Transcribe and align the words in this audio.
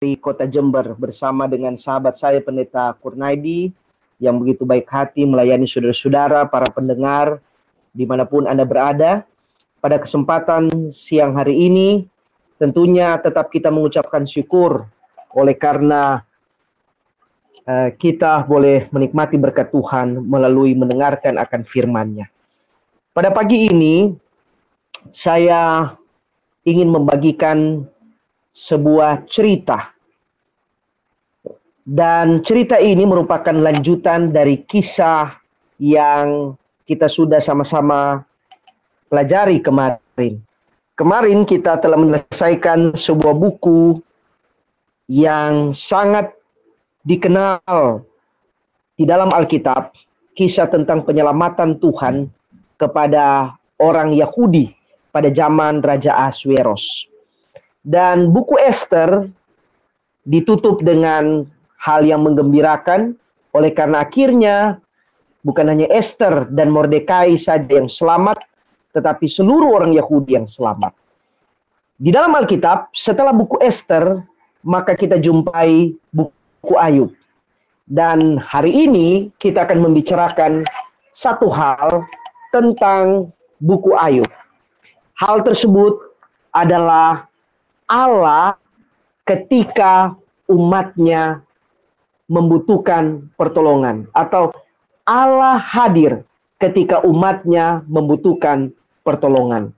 kota 0.00 0.48
Jember 0.48 0.96
bersama 0.96 1.44
dengan 1.44 1.76
sahabat 1.76 2.16
saya 2.16 2.40
pendeta 2.40 2.96
Kurnaidi 3.04 3.68
yang 4.16 4.40
begitu 4.40 4.64
baik 4.64 4.88
hati 4.88 5.28
melayani 5.28 5.68
saudara-saudara, 5.68 6.48
para 6.48 6.72
pendengar 6.72 7.36
di 7.92 8.08
mana 8.08 8.24
pun 8.24 8.48
Anda 8.48 8.64
berada. 8.64 9.28
Pada 9.84 10.00
kesempatan 10.00 10.88
siang 10.88 11.36
hari 11.36 11.68
ini 11.68 12.08
tentunya 12.56 13.20
tetap 13.20 13.52
kita 13.52 13.68
mengucapkan 13.68 14.24
syukur 14.24 14.88
oleh 15.36 15.52
karena 15.52 16.24
uh, 17.68 17.92
kita 17.92 18.48
boleh 18.48 18.88
menikmati 18.96 19.36
berkat 19.36 19.68
Tuhan 19.68 20.16
melalui 20.24 20.72
mendengarkan 20.80 21.36
akan 21.36 21.60
firman-Nya. 21.68 22.24
Pada 23.12 23.28
pagi 23.28 23.68
ini 23.68 24.16
saya 25.12 25.92
ingin 26.64 26.88
membagikan 26.88 27.84
sebuah 28.50 29.26
cerita. 29.30 29.94
Dan 31.80 32.44
cerita 32.46 32.78
ini 32.78 33.02
merupakan 33.02 33.54
lanjutan 33.56 34.30
dari 34.30 34.62
kisah 34.62 35.34
yang 35.80 36.54
kita 36.86 37.10
sudah 37.10 37.42
sama-sama 37.42 38.22
pelajari 39.10 39.58
kemarin. 39.58 40.38
Kemarin 40.94 41.48
kita 41.48 41.80
telah 41.80 41.96
menyelesaikan 41.96 42.92
sebuah 42.94 43.34
buku 43.34 43.98
yang 45.10 45.74
sangat 45.74 46.30
dikenal 47.02 48.04
di 48.94 49.08
dalam 49.08 49.32
Alkitab, 49.32 49.96
kisah 50.36 50.68
tentang 50.68 51.02
penyelamatan 51.02 51.80
Tuhan 51.80 52.28
kepada 52.76 53.56
orang 53.80 54.12
Yahudi 54.12 54.76
pada 55.10 55.32
zaman 55.32 55.82
Raja 55.82 56.14
Asweros. 56.28 57.09
Dan 57.80 58.28
buku 58.30 58.60
Esther 58.60 59.24
ditutup 60.28 60.84
dengan 60.84 61.48
hal 61.80 62.04
yang 62.04 62.22
menggembirakan 62.28 63.16
oleh 63.56 63.72
karena 63.72 64.04
akhirnya 64.04 64.56
bukan 65.40 65.66
hanya 65.72 65.88
Esther 65.88 66.46
dan 66.52 66.68
Mordekai 66.68 67.40
saja 67.40 67.80
yang 67.80 67.88
selamat, 67.88 68.44
tetapi 68.92 69.24
seluruh 69.26 69.80
orang 69.80 69.96
Yahudi 69.96 70.36
yang 70.36 70.44
selamat. 70.44 70.92
Di 72.00 72.12
dalam 72.12 72.32
Alkitab, 72.36 72.92
setelah 72.92 73.32
buku 73.32 73.60
Esther, 73.60 74.24
maka 74.64 74.92
kita 74.96 75.20
jumpai 75.20 75.96
buku 76.12 76.74
Ayub. 76.76 77.12
Dan 77.90 78.38
hari 78.38 78.86
ini 78.86 79.32
kita 79.40 79.66
akan 79.66 79.90
membicarakan 79.90 80.62
satu 81.10 81.50
hal 81.50 82.06
tentang 82.54 83.28
buku 83.60 83.96
Ayub. 83.98 84.28
Hal 85.18 85.42
tersebut 85.44 85.98
adalah 86.54 87.29
Allah 87.90 88.54
ketika 89.26 90.14
umatnya 90.46 91.42
membutuhkan 92.30 93.26
pertolongan. 93.34 94.06
Atau 94.14 94.54
Allah 95.02 95.58
hadir 95.58 96.22
ketika 96.62 97.02
umatnya 97.02 97.82
membutuhkan 97.90 98.70
pertolongan. 99.02 99.74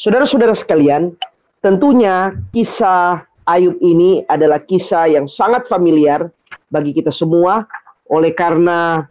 Saudara-saudara 0.00 0.56
sekalian, 0.56 1.12
tentunya 1.60 2.32
kisah 2.56 3.28
Ayub 3.44 3.76
ini 3.84 4.24
adalah 4.32 4.64
kisah 4.64 5.10
yang 5.12 5.28
sangat 5.28 5.68
familiar 5.68 6.32
bagi 6.72 6.96
kita 6.96 7.12
semua. 7.12 7.68
Oleh 8.08 8.32
karena 8.32 9.04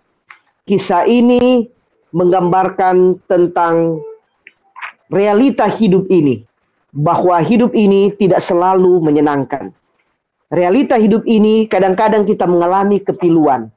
kisah 0.66 1.06
ini 1.06 1.70
menggambarkan 2.10 3.22
tentang 3.30 4.02
realita 5.14 5.70
hidup 5.70 6.10
ini 6.10 6.49
bahwa 6.96 7.38
hidup 7.42 7.74
ini 7.78 8.14
tidak 8.18 8.42
selalu 8.42 9.02
menyenangkan. 9.02 9.70
Realita 10.50 10.98
hidup 10.98 11.22
ini 11.30 11.70
kadang-kadang 11.70 12.26
kita 12.26 12.50
mengalami 12.50 12.98
kepiluan. 12.98 13.70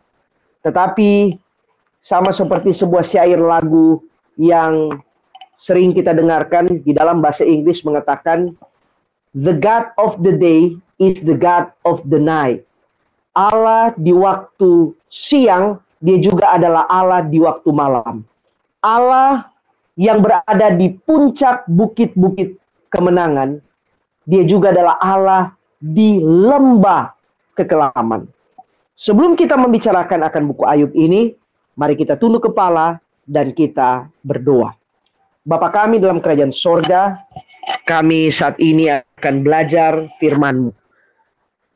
Tetapi 0.64 1.36
sama 2.00 2.32
seperti 2.32 2.72
sebuah 2.72 3.04
syair 3.04 3.36
lagu 3.36 4.00
yang 4.41 4.97
sering 5.60 5.92
kita 5.92 6.16
dengarkan 6.16 6.81
di 6.81 6.97
dalam 6.97 7.20
bahasa 7.20 7.44
Inggris 7.44 7.84
mengatakan 7.84 8.56
The 9.32 9.56
God 9.56 9.92
of 9.97 10.20
the 10.20 10.37
day 10.37 10.76
is 11.00 11.25
the 11.25 11.37
God 11.37 11.72
of 11.88 12.04
the 12.08 12.20
night. 12.20 12.64
Allah 13.32 13.97
di 13.97 14.12
waktu 14.12 14.92
siang, 15.08 15.81
dia 16.04 16.20
juga 16.20 16.53
adalah 16.53 16.84
Allah 16.88 17.25
di 17.25 17.41
waktu 17.41 17.69
malam. 17.72 18.25
Allah 18.84 19.48
yang 19.97 20.20
berada 20.20 20.72
di 20.76 20.92
puncak 21.04 21.64
bukit-bukit 21.69 22.62
kemenangan, 22.92 23.58
dia 24.28 24.44
juga 24.44 24.70
adalah 24.70 25.00
Allah 25.00 25.42
di 25.80 26.20
lembah 26.22 27.10
kekelaman. 27.58 28.28
Sebelum 28.94 29.34
kita 29.34 29.58
membicarakan 29.58 30.22
akan 30.28 30.42
buku 30.53 30.62
Ayub 30.69 30.92
ini, 30.94 31.34
mari 31.75 31.98
kita 31.98 32.20
tunduk 32.20 32.47
kepala 32.52 33.00
dan 33.26 33.50
kita 33.50 34.06
berdoa. 34.22 34.76
Bapa 35.42 35.75
kami 35.75 35.98
dalam 35.98 36.22
kerajaan 36.22 36.54
sorga, 36.54 37.19
kami 37.82 38.31
saat 38.31 38.54
ini 38.62 38.86
akan 38.86 39.42
belajar 39.42 40.06
firman-Mu. 40.22 40.70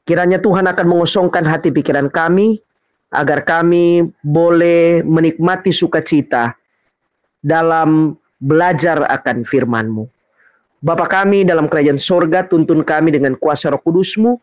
Kiranya 0.06 0.38
Tuhan 0.38 0.71
akan 0.71 0.87
mengosongkan 0.87 1.43
hati 1.43 1.75
pikiran 1.75 2.06
kami, 2.06 2.62
agar 3.10 3.43
kami 3.43 4.06
boleh 4.22 5.03
menikmati 5.03 5.75
sukacita 5.75 6.55
dalam 7.43 8.15
belajar 8.38 9.03
akan 9.03 9.43
firman-Mu. 9.43 10.16
Bapa 10.84 11.09
kami 11.09 11.48
dalam 11.48 11.66
kerajaan 11.72 11.97
sorga, 11.97 12.44
tuntun 12.44 12.84
kami 12.84 13.14
dengan 13.14 13.34
kuasa 13.41 13.72
roh 13.72 13.81
kudusmu, 13.81 14.37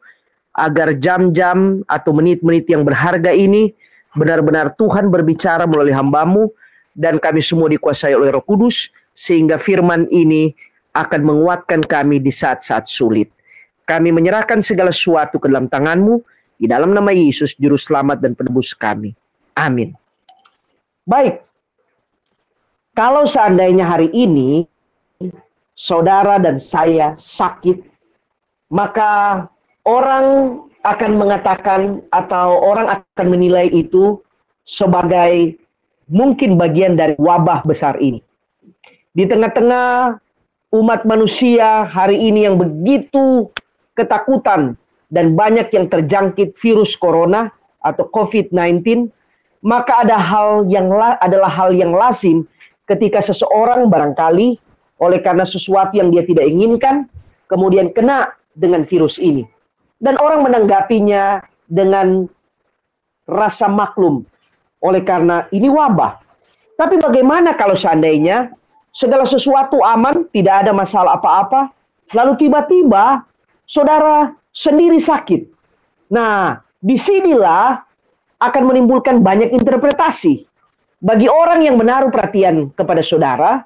agar 0.57 0.97
jam-jam 0.97 1.81
atau 1.89 2.13
menit-menit 2.13 2.69
yang 2.69 2.85
berharga 2.85 3.29
ini, 3.33 3.73
benar-benar 4.17 4.73
Tuhan 4.77 5.09
berbicara 5.13 5.65
melalui 5.69 5.93
hambamu, 5.93 6.49
dan 6.93 7.17
kami 7.17 7.41
semua 7.41 7.69
dikuasai 7.69 8.13
oleh 8.17 8.33
roh 8.33 8.45
kudus, 8.45 8.89
sehingga 9.13 9.61
firman 9.61 10.09
ini 10.09 10.53
akan 10.93 11.21
menguatkan 11.25 11.81
kami 11.85 12.21
di 12.21 12.29
saat-saat 12.29 12.85
sulit. 12.85 13.29
Kami 13.89 14.13
menyerahkan 14.13 14.61
segala 14.61 14.93
sesuatu 14.93 15.37
ke 15.37 15.49
dalam 15.49 15.69
tanganmu, 15.69 16.21
di 16.61 16.69
dalam 16.69 16.93
nama 16.93 17.09
Yesus, 17.09 17.57
Juru 17.57 17.77
Selamat 17.77 18.21
dan 18.21 18.37
Penebus 18.37 18.77
kami. 18.77 19.13
Amin. 19.57 19.93
Baik, 21.03 21.43
kalau 22.95 23.25
seandainya 23.27 23.83
hari 23.83 24.07
ini 24.13 24.63
saudara 25.73 26.37
dan 26.37 26.61
saya 26.61 27.17
sakit, 27.17 27.81
maka 28.69 29.45
orang 29.85 30.59
akan 30.83 31.11
mengatakan 31.15 32.03
atau 32.11 32.59
orang 32.59 33.01
akan 33.01 33.27
menilai 33.27 33.71
itu 33.71 34.19
sebagai 34.67 35.57
mungkin 36.11 36.59
bagian 36.59 36.99
dari 36.99 37.15
wabah 37.19 37.63
besar 37.63 37.95
ini. 37.99 38.19
Di 39.13 39.29
tengah-tengah 39.29 40.17
umat 40.73 41.05
manusia 41.05 41.85
hari 41.85 42.17
ini 42.17 42.49
yang 42.49 42.57
begitu 42.57 43.49
ketakutan 43.93 44.73
dan 45.13 45.37
banyak 45.37 45.69
yang 45.69 45.85
terjangkit 45.85 46.57
virus 46.57 46.97
corona 46.97 47.53
atau 47.85 48.09
COVID-19, 48.09 49.07
maka 49.61 50.03
ada 50.03 50.17
hal 50.17 50.65
yang 50.67 50.89
adalah 51.21 51.51
hal 51.51 51.71
yang 51.71 51.93
lazim 51.93 52.43
ketika 52.89 53.23
seseorang 53.23 53.87
barangkali 53.87 54.59
oleh 55.01 55.19
karena 55.21 55.47
sesuatu 55.47 55.97
yang 55.97 56.13
dia 56.13 56.25
tidak 56.25 56.45
inginkan, 56.45 57.09
kemudian 57.49 57.89
kena 57.93 58.33
dengan 58.53 58.85
virus 58.85 59.17
ini. 59.17 59.45
Dan 59.97 60.19
orang 60.19 60.43
menanggapinya 60.45 61.39
dengan 61.71 62.27
rasa 63.25 63.71
maklum 63.71 64.27
oleh 64.83 65.01
karena 65.01 65.47
ini 65.55 65.71
wabah. 65.71 66.19
Tapi 66.75 66.99
bagaimana 66.99 67.55
kalau 67.55 67.77
seandainya 67.77 68.51
segala 68.91 69.23
sesuatu 69.23 69.79
aman, 69.81 70.27
tidak 70.35 70.67
ada 70.67 70.71
masalah 70.75 71.17
apa-apa, 71.17 71.71
lalu 72.11 72.35
tiba-tiba 72.37 73.23
saudara 73.63 74.35
sendiri 74.51 74.99
sakit. 74.99 75.47
Nah, 76.11 76.59
di 76.83 76.99
sinilah 76.99 77.79
akan 78.43 78.63
menimbulkan 78.67 79.23
banyak 79.23 79.55
interpretasi. 79.55 80.45
Bagi 81.03 81.27
orang 81.27 81.63
yang 81.63 81.75
menaruh 81.75 82.11
perhatian 82.11 82.71
kepada 82.75 83.03
saudara, 83.03 83.63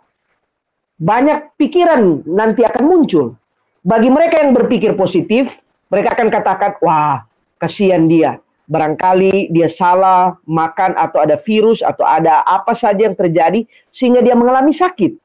banyak 0.97 1.53
pikiran 1.61 2.25
nanti 2.25 2.65
akan 2.65 2.83
muncul. 2.85 3.37
Bagi 3.85 4.09
mereka 4.09 4.41
yang 4.41 4.51
berpikir 4.57 4.97
positif, 4.97 5.47
mereka 5.87 6.17
akan 6.17 6.27
katakan, 6.27 6.71
wah, 6.83 7.23
kasihan 7.61 8.09
dia. 8.09 8.41
Barangkali 8.67 9.47
dia 9.55 9.71
salah 9.71 10.35
makan 10.43 10.91
atau 10.99 11.23
ada 11.23 11.39
virus 11.39 11.79
atau 11.79 12.03
ada 12.03 12.43
apa 12.43 12.75
saja 12.75 13.07
yang 13.07 13.15
terjadi 13.15 13.63
sehingga 13.95 14.19
dia 14.19 14.35
mengalami 14.35 14.75
sakit. 14.75 15.15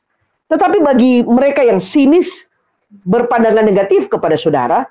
Tetapi 0.47 0.79
bagi 0.79 1.27
mereka 1.27 1.67
yang 1.67 1.83
sinis, 1.83 2.31
berpandangan 3.03 3.67
negatif 3.67 4.07
kepada 4.07 4.39
saudara, 4.39 4.87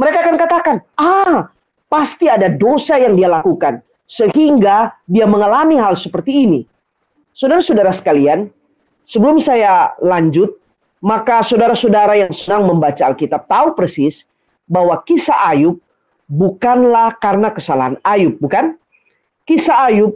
mereka 0.00 0.24
akan 0.24 0.36
katakan, 0.40 0.76
ah, 0.96 1.52
pasti 1.92 2.30
ada 2.30 2.48
dosa 2.48 2.96
yang 2.96 3.20
dia 3.20 3.28
lakukan. 3.28 3.84
Sehingga 4.08 4.96
dia 5.04 5.28
mengalami 5.28 5.76
hal 5.76 5.92
seperti 5.92 6.48
ini. 6.48 6.60
Saudara-saudara 7.36 7.92
sekalian, 7.92 8.48
Sebelum 9.10 9.42
saya 9.42 9.90
lanjut, 9.98 10.54
maka 11.02 11.42
saudara-saudara 11.42 12.14
yang 12.14 12.30
sedang 12.30 12.70
membaca 12.70 13.02
Alkitab 13.10 13.50
tahu 13.50 13.74
persis 13.74 14.22
bahwa 14.70 15.02
kisah 15.02 15.50
Ayub 15.50 15.82
bukanlah 16.30 17.18
karena 17.18 17.50
kesalahan 17.50 17.98
Ayub, 18.06 18.38
bukan? 18.38 18.78
Kisah 19.50 19.90
Ayub 19.90 20.14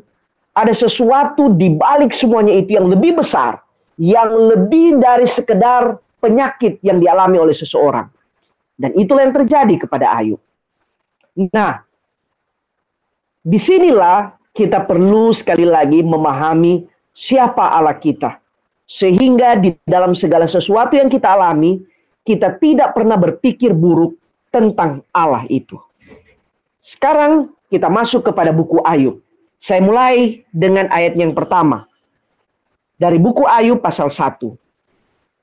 ada 0.55 0.71
sesuatu 0.71 1.51
di 1.59 1.75
balik 1.75 2.15
semuanya 2.15 2.55
itu 2.55 2.79
yang 2.79 2.87
lebih 2.87 3.19
besar, 3.19 3.59
yang 3.99 4.31
lebih 4.31 5.03
dari 5.03 5.27
sekedar 5.27 5.99
penyakit 6.23 6.79
yang 6.87 7.03
dialami 7.03 7.43
oleh 7.43 7.57
seseorang. 7.57 8.07
Dan 8.79 8.95
itulah 8.95 9.27
yang 9.27 9.35
terjadi 9.35 9.75
kepada 9.91 10.15
Ayub. 10.15 10.39
Nah, 11.51 11.83
di 13.43 13.59
sinilah 13.59 14.39
kita 14.55 14.87
perlu 14.87 15.35
sekali 15.35 15.67
lagi 15.67 15.99
memahami 16.07 16.87
siapa 17.11 17.75
Allah 17.75 17.99
kita. 17.99 18.44
Sehingga 18.85 19.57
di 19.57 19.73
dalam 19.89 20.13
segala 20.13 20.45
sesuatu 20.45 20.97
yang 20.97 21.09
kita 21.09 21.33
alami, 21.33 21.81
kita 22.25 22.57
tidak 22.61 22.93
pernah 22.93 23.17
berpikir 23.17 23.73
buruk 23.73 24.17
tentang 24.53 25.05
Allah 25.13 25.45
itu. 25.49 25.81
Sekarang 26.85 27.53
kita 27.73 27.89
masuk 27.89 28.29
kepada 28.29 28.53
buku 28.53 28.81
Ayub. 28.85 29.25
Saya 29.57 29.81
mulai 29.81 30.45
dengan 30.53 30.89
ayat 30.93 31.17
yang 31.17 31.33
pertama. 31.33 31.89
Dari 33.01 33.17
buku 33.17 33.49
Ayub 33.49 33.81
pasal 33.81 34.13
1. 34.13 34.53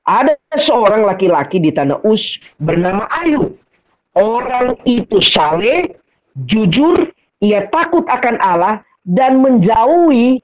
Ada 0.06 0.38
seorang 0.54 1.02
laki-laki 1.02 1.58
di 1.58 1.74
tanah 1.74 2.02
Us 2.06 2.38
bernama 2.62 3.10
Ayub. 3.10 3.58
Orang 4.14 4.78
itu 4.86 5.18
saleh, 5.18 5.98
jujur, 6.46 7.10
ia 7.42 7.66
takut 7.74 8.06
akan 8.06 8.38
Allah 8.38 8.86
dan 9.02 9.42
menjauhi 9.42 10.38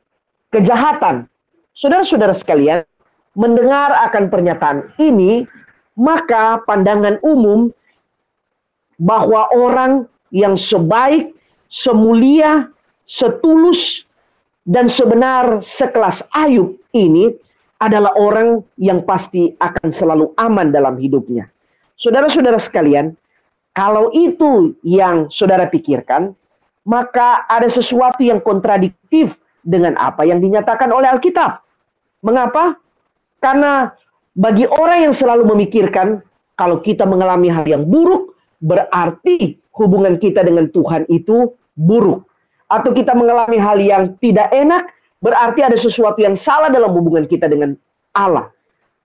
kejahatan. 0.51 1.31
Saudara-saudara 1.79 2.35
sekalian, 2.35 2.83
mendengar 3.39 3.95
akan 4.11 4.27
pernyataan 4.35 4.99
ini, 4.99 5.47
maka 5.95 6.59
pandangan 6.67 7.23
umum 7.23 7.71
bahwa 8.99 9.47
orang 9.55 10.11
yang 10.35 10.59
sebaik, 10.59 11.31
semulia, 11.71 12.67
setulus, 13.07 14.03
dan 14.67 14.91
sebenar 14.91 15.63
sekelas 15.63 16.27
Ayub 16.35 16.75
ini 16.99 17.31
adalah 17.79 18.11
orang 18.19 18.59
yang 18.75 19.07
pasti 19.07 19.55
akan 19.63 19.95
selalu 19.95 20.35
aman 20.35 20.75
dalam 20.75 20.99
hidupnya. 20.99 21.47
Saudara-saudara 21.95 22.59
sekalian, 22.59 23.15
kalau 23.71 24.11
itu 24.11 24.75
yang 24.83 25.31
saudara 25.31 25.71
pikirkan, 25.71 26.35
maka 26.83 27.47
ada 27.47 27.71
sesuatu 27.71 28.27
yang 28.27 28.43
kontradiktif 28.43 29.31
dengan 29.63 29.95
apa 29.95 30.27
yang 30.27 30.43
dinyatakan 30.43 30.91
oleh 30.91 31.07
Alkitab. 31.07 31.68
Mengapa? 32.25 32.79
Karena 33.39 33.95
bagi 34.35 34.67
orang 34.67 35.11
yang 35.11 35.15
selalu 35.15 35.47
memikirkan 35.55 36.23
kalau 36.59 36.83
kita 36.83 37.07
mengalami 37.07 37.51
hal 37.51 37.67
yang 37.67 37.87
buruk, 37.87 38.35
berarti 38.59 39.59
hubungan 39.79 40.19
kita 40.19 40.43
dengan 40.43 40.67
Tuhan 40.75 41.07
itu 41.07 41.55
buruk. 41.79 42.27
Atau 42.69 42.93
kita 42.93 43.15
mengalami 43.15 43.57
hal 43.57 43.79
yang 43.79 44.19
tidak 44.19 44.51
enak, 44.51 44.91
berarti 45.23 45.63
ada 45.63 45.79
sesuatu 45.79 46.19
yang 46.19 46.35
salah 46.35 46.69
dalam 46.69 46.93
hubungan 46.93 47.25
kita 47.31 47.47
dengan 47.47 47.79
Allah. 48.13 48.51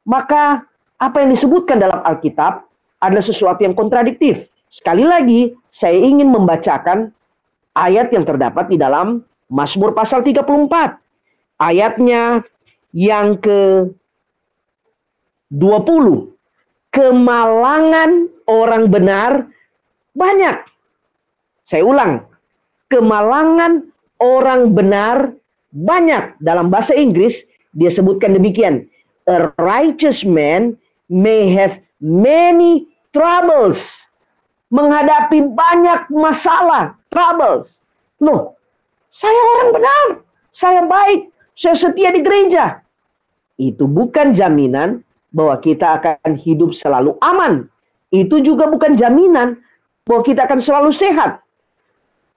Maka 0.03 0.65
apa 0.99 1.23
yang 1.23 1.31
disebutkan 1.31 1.79
dalam 1.79 2.01
Alkitab 2.03 2.65
adalah 2.99 3.23
sesuatu 3.23 3.61
yang 3.61 3.77
kontradiktif. 3.77 4.49
Sekali 4.73 5.05
lagi, 5.05 5.53
saya 5.69 5.95
ingin 5.95 6.33
membacakan 6.33 7.13
ayat 7.77 8.09
yang 8.09 8.25
terdapat 8.25 8.73
di 8.73 8.81
dalam 8.81 9.21
Mazmur 9.53 9.93
pasal 9.93 10.25
34. 10.25 10.97
Ayatnya 11.61 12.41
yang 12.93 13.41
ke 13.41 13.89
20. 15.49 16.33
Kemalangan 16.93 18.29
orang 18.45 18.83
benar 18.93 19.49
banyak. 20.13 20.61
Saya 21.65 21.83
ulang. 21.83 22.21
Kemalangan 22.93 23.89
orang 24.21 24.77
benar 24.77 25.33
banyak. 25.73 26.37
Dalam 26.37 26.69
bahasa 26.69 26.93
Inggris 26.93 27.43
dia 27.73 27.89
sebutkan 27.89 28.37
demikian. 28.37 28.85
A 29.25 29.49
righteous 29.57 30.21
man 30.21 30.77
may 31.09 31.49
have 31.49 31.81
many 31.97 32.85
troubles 33.15 34.03
menghadapi 34.73 35.53
banyak 35.53 36.09
masalah, 36.09 36.97
troubles. 37.13 37.77
Loh, 38.17 38.57
saya 39.13 39.37
orang 39.57 39.69
benar, 39.77 40.05
saya 40.49 40.81
baik, 40.89 41.29
saya 41.53 41.77
setia 41.77 42.09
di 42.09 42.25
gereja. 42.25 42.82
Itu 43.57 43.85
bukan 43.85 44.33
jaminan 44.33 45.05
bahwa 45.33 45.57
kita 45.61 46.01
akan 46.01 46.37
hidup 46.37 46.73
selalu 46.77 47.17
aman. 47.21 47.69
Itu 48.13 48.41
juga 48.41 48.69
bukan 48.69 48.93
jaminan 48.93 49.57
bahwa 50.05 50.21
kita 50.21 50.45
akan 50.45 50.59
selalu 50.61 50.91
sehat. 50.93 51.41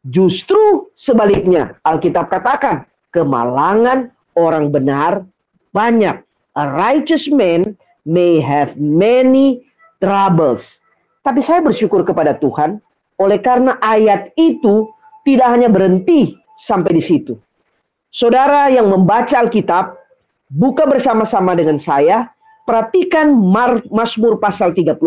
Justru 0.06 0.88
sebaliknya, 0.94 1.76
Alkitab 1.82 2.30
katakan, 2.30 2.86
kemalangan 3.10 4.14
orang 4.38 4.70
benar 4.70 5.26
banyak. 5.74 6.22
A 6.56 6.64
righteous 6.72 7.28
man 7.28 7.76
may 8.08 8.40
have 8.40 8.78
many 8.80 9.66
troubles. 10.00 10.80
Tapi 11.26 11.42
saya 11.42 11.60
bersyukur 11.60 12.06
kepada 12.06 12.38
Tuhan 12.38 12.80
oleh 13.18 13.42
karena 13.42 13.76
ayat 13.82 14.32
itu 14.38 14.88
tidak 15.26 15.48
hanya 15.52 15.68
berhenti 15.68 16.38
sampai 16.56 16.96
di 16.96 17.02
situ. 17.02 17.34
Saudara 18.14 18.70
yang 18.72 18.88
membaca 18.88 19.36
Alkitab, 19.36 19.98
buka 20.50 20.86
bersama-sama 20.86 21.54
dengan 21.58 21.78
saya, 21.78 22.30
perhatikan 22.66 23.34
Mazmur 23.90 24.38
pasal 24.38 24.74
34. 24.74 24.98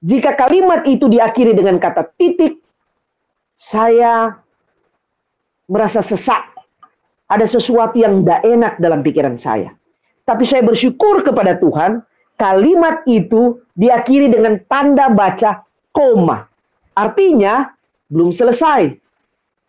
Jika 0.00 0.32
kalimat 0.36 0.84
itu 0.88 1.08
diakhiri 1.12 1.52
dengan 1.52 1.76
kata 1.76 2.08
titik, 2.16 2.60
saya 3.52 4.32
merasa 5.68 6.00
sesak. 6.00 6.48
Ada 7.30 7.46
sesuatu 7.46 7.94
yang 7.94 8.26
tidak 8.26 8.40
enak 8.42 8.74
dalam 8.82 9.06
pikiran 9.06 9.38
saya. 9.38 9.70
Tapi 10.26 10.42
saya 10.42 10.66
bersyukur 10.66 11.22
kepada 11.22 11.54
Tuhan 11.62 12.02
kalimat 12.34 13.04
itu 13.06 13.60
diakhiri 13.76 14.32
dengan 14.32 14.58
tanda 14.66 15.12
baca 15.12 15.62
koma. 15.94 16.48
Artinya 16.96 17.70
belum 18.10 18.34
selesai. 18.34 18.96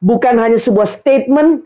Bukan 0.02 0.42
hanya 0.42 0.58
sebuah 0.58 0.90
statement 0.90 1.62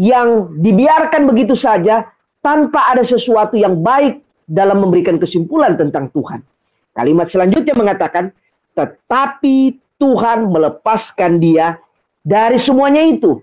yang 0.00 0.56
dibiarkan 0.64 1.28
begitu 1.28 1.52
saja 1.52 2.13
tanpa 2.44 2.92
ada 2.92 3.00
sesuatu 3.00 3.56
yang 3.56 3.80
baik 3.80 4.20
dalam 4.44 4.84
memberikan 4.84 5.16
kesimpulan 5.16 5.80
tentang 5.80 6.12
Tuhan. 6.12 6.44
Kalimat 6.92 7.32
selanjutnya 7.32 7.72
mengatakan, 7.72 8.28
tetapi 8.76 9.80
Tuhan 9.96 10.52
melepaskan 10.52 11.40
dia 11.40 11.80
dari 12.20 12.60
semuanya 12.60 13.00
itu. 13.00 13.40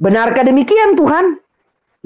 Benarkah 0.00 0.48
demikian 0.48 0.96
Tuhan? 0.96 1.36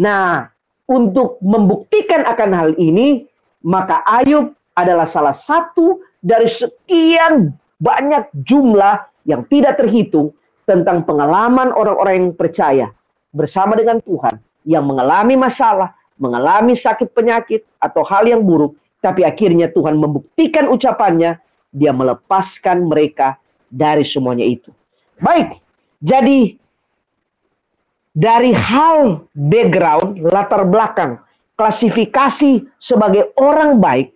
Nah, 0.02 0.50
untuk 0.90 1.40
membuktikan 1.40 2.26
akan 2.26 2.50
hal 2.52 2.70
ini, 2.76 3.24
maka 3.64 4.02
Ayub 4.04 4.52
adalah 4.76 5.08
salah 5.08 5.32
satu 5.32 6.04
dari 6.20 6.50
sekian 6.50 7.54
banyak 7.80 8.28
jumlah 8.44 9.00
yang 9.24 9.46
tidak 9.48 9.80
terhitung 9.80 10.34
tentang 10.66 11.06
pengalaman 11.06 11.72
orang-orang 11.72 12.14
yang 12.18 12.28
percaya 12.34 12.86
bersama 13.32 13.78
dengan 13.78 14.02
Tuhan 14.02 14.36
yang 14.66 14.84
mengalami 14.84 15.38
masalah, 15.38 15.95
mengalami 16.16 16.76
sakit 16.76 17.12
penyakit 17.12 17.64
atau 17.80 18.04
hal 18.04 18.28
yang 18.28 18.42
buruk, 18.44 18.76
tapi 19.04 19.22
akhirnya 19.22 19.68
Tuhan 19.72 20.00
membuktikan 20.00 20.68
ucapannya, 20.68 21.38
dia 21.72 21.92
melepaskan 21.92 22.88
mereka 22.88 23.36
dari 23.68 24.02
semuanya 24.02 24.44
itu. 24.48 24.72
Baik, 25.20 25.60
jadi 26.00 26.56
dari 28.16 28.52
hal 28.56 29.28
background, 29.36 30.24
latar 30.24 30.64
belakang 30.64 31.20
klasifikasi 31.56 32.64
sebagai 32.80 33.32
orang 33.36 33.80
baik, 33.80 34.12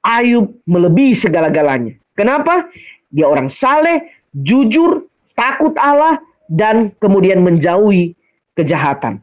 Ayub 0.00 0.54
melebihi 0.64 1.12
segala-galanya. 1.12 1.92
Kenapa? 2.16 2.66
Dia 3.10 3.26
orang 3.26 3.50
saleh, 3.50 4.06
jujur, 4.32 5.06
takut 5.34 5.74
Allah, 5.78 6.22
dan 6.50 6.94
kemudian 6.98 7.42
menjauhi 7.42 8.14
kejahatan. 8.58 9.22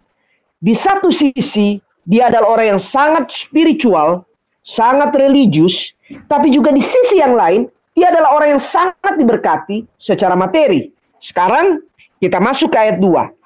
Di 0.57 0.73
satu 0.73 1.11
sisi, 1.11 1.79
dia 2.07 2.31
adalah 2.31 2.55
orang 2.55 2.67
yang 2.77 2.81
sangat 2.81 3.27
spiritual, 3.29 4.23
sangat 4.63 5.11
religius, 5.19 5.91
tapi 6.31 6.49
juga 6.49 6.71
di 6.71 6.79
sisi 6.79 7.19
yang 7.19 7.35
lain, 7.35 7.67
dia 7.93 8.09
adalah 8.09 8.39
orang 8.39 8.57
yang 8.57 8.63
sangat 8.63 9.13
diberkati 9.19 9.83
secara 9.99 10.33
materi. 10.39 10.87
Sekarang 11.19 11.83
kita 12.23 12.39
masuk 12.39 12.71
ke 12.71 12.77
ayat 12.79 12.97
2 13.03 13.37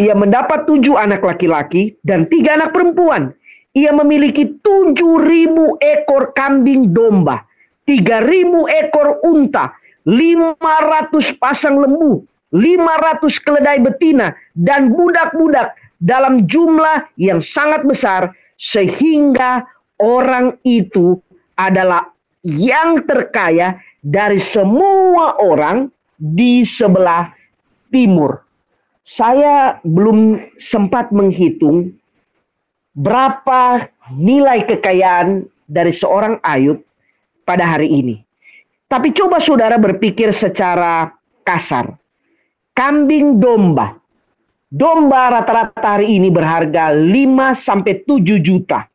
ia 0.00 0.16
mendapat 0.16 0.64
tujuh 0.64 0.96
anak 0.96 1.20
laki-laki 1.20 1.92
dan 2.00 2.24
tiga 2.32 2.56
anak 2.56 2.72
perempuan. 2.72 3.36
Ia 3.76 3.92
memiliki 3.92 4.48
tujuh 4.64 5.20
ribu 5.22 5.76
ekor 5.78 6.32
kambing 6.34 6.90
domba, 6.90 7.44
tiga 7.86 8.24
ribu 8.24 8.66
ekor 8.66 9.20
unta, 9.22 9.70
lima 10.08 10.56
ratus 10.58 11.36
pasang 11.38 11.78
lembu, 11.78 12.24
lima 12.50 12.98
ratus 12.98 13.38
keledai 13.38 13.78
betina, 13.78 14.34
dan 14.58 14.90
budak-budak 14.90 15.76
dalam 16.00 16.48
jumlah 16.48 17.12
yang 17.20 17.44
sangat 17.44 17.84
besar, 17.84 18.32
sehingga 18.56 19.68
orang 20.00 20.56
itu 20.64 21.20
adalah 21.60 22.08
yang 22.40 23.04
terkaya 23.04 23.76
dari 24.00 24.40
semua 24.40 25.36
orang 25.44 25.92
di 26.16 26.64
sebelah 26.64 27.28
timur. 27.92 28.40
Saya 29.04 29.80
belum 29.84 30.40
sempat 30.56 31.12
menghitung 31.12 31.92
berapa 32.96 33.88
nilai 34.16 34.64
kekayaan 34.64 35.44
dari 35.68 35.92
seorang 35.92 36.40
Ayub 36.42 36.80
pada 37.44 37.76
hari 37.76 37.88
ini. 37.88 38.16
Tapi 38.90 39.14
coba 39.14 39.38
saudara 39.38 39.78
berpikir 39.78 40.34
secara 40.34 41.14
kasar. 41.46 41.94
Kambing 42.74 43.38
domba. 43.38 43.99
Domba 44.70 45.34
rata-rata 45.34 45.98
hari 45.98 46.22
ini 46.22 46.30
berharga 46.30 46.94
5 46.94 47.58
sampai 47.58 48.06
7 48.06 48.38
juta 48.38 48.86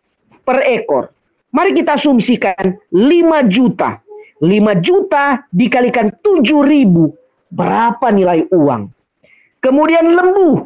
per 0.47 0.63
ekor. 0.63 1.11
Mari 1.51 1.75
kita 1.75 1.99
asumsikan 1.99 2.79
5 2.95 3.43
juta. 3.51 3.99
5 4.39 4.47
juta 4.79 5.43
dikalikan 5.51 6.15
7 6.23 6.63
ribu. 6.63 7.11
Berapa 7.51 8.07
nilai 8.07 8.47
uang? 8.55 8.87
Kemudian 9.59 10.15
lembu. 10.15 10.63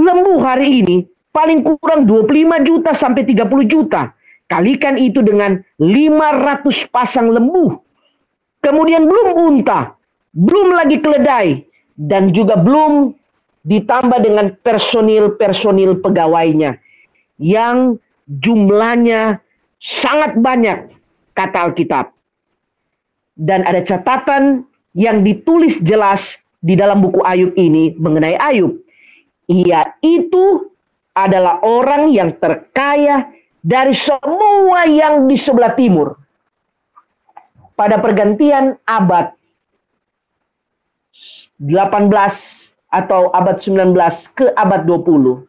Lembu 0.00 0.34
hari 0.40 0.88
ini 0.88 0.96
paling 1.36 1.60
kurang 1.60 2.08
25 2.08 2.64
juta 2.64 2.96
sampai 2.96 3.28
30 3.28 3.44
juta. 3.68 4.16
Kalikan 4.48 4.96
itu 4.96 5.20
dengan 5.20 5.60
500 5.76 6.88
pasang 6.88 7.28
lembu. 7.28 7.76
Kemudian 8.64 9.04
belum 9.04 9.36
unta, 9.36 9.92
belum 10.32 10.72
lagi 10.72 10.96
keledai, 11.04 11.60
dan 12.00 12.32
juga 12.32 12.56
belum 12.56 13.19
ditambah 13.64 14.24
dengan 14.24 14.56
personil-personil 14.64 16.00
pegawainya 16.00 16.80
yang 17.40 18.00
jumlahnya 18.28 19.40
sangat 19.80 20.36
banyak 20.38 20.92
kata 21.36 21.58
Alkitab. 21.68 22.12
Dan 23.40 23.64
ada 23.64 23.80
catatan 23.80 24.68
yang 24.92 25.24
ditulis 25.24 25.80
jelas 25.80 26.36
di 26.60 26.76
dalam 26.76 27.00
buku 27.00 27.24
Ayub 27.24 27.56
ini 27.56 27.96
mengenai 27.96 28.36
Ayub. 28.36 28.76
Ia 29.48 29.96
itu 30.04 30.68
adalah 31.16 31.64
orang 31.64 32.12
yang 32.12 32.36
terkaya 32.36 33.32
dari 33.64 33.96
semua 33.96 34.86
yang 34.86 35.24
di 35.26 35.36
sebelah 35.40 35.72
timur. 35.74 36.16
Pada 37.74 37.96
pergantian 37.96 38.76
abad 38.84 39.32
18 41.60 42.69
atau 42.90 43.30
abad 43.30 43.56
19 43.56 43.94
ke 44.34 44.50
abad 44.54 44.82
20. 44.86 45.46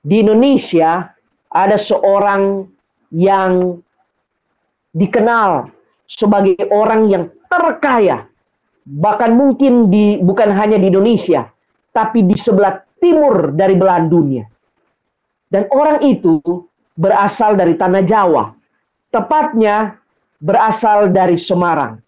Di 0.00 0.24
Indonesia 0.24 1.12
ada 1.52 1.76
seorang 1.76 2.64
yang 3.12 3.76
dikenal 4.96 5.68
sebagai 6.08 6.66
orang 6.72 7.06
yang 7.06 7.24
terkaya 7.46 8.30
bahkan 8.86 9.36
mungkin 9.36 9.92
di 9.92 10.18
bukan 10.18 10.50
hanya 10.50 10.80
di 10.80 10.90
Indonesia, 10.90 11.46
tapi 11.94 12.26
di 12.26 12.34
sebelah 12.34 12.80
timur 12.98 13.54
dari 13.54 13.78
belahan 13.78 14.10
dunia. 14.10 14.44
Dan 15.50 15.66
orang 15.70 16.02
itu 16.06 16.40
berasal 16.98 17.58
dari 17.58 17.74
tanah 17.74 18.02
Jawa, 18.06 18.54
tepatnya 19.10 19.98
berasal 20.42 21.10
dari 21.10 21.36
Semarang. 21.38 21.98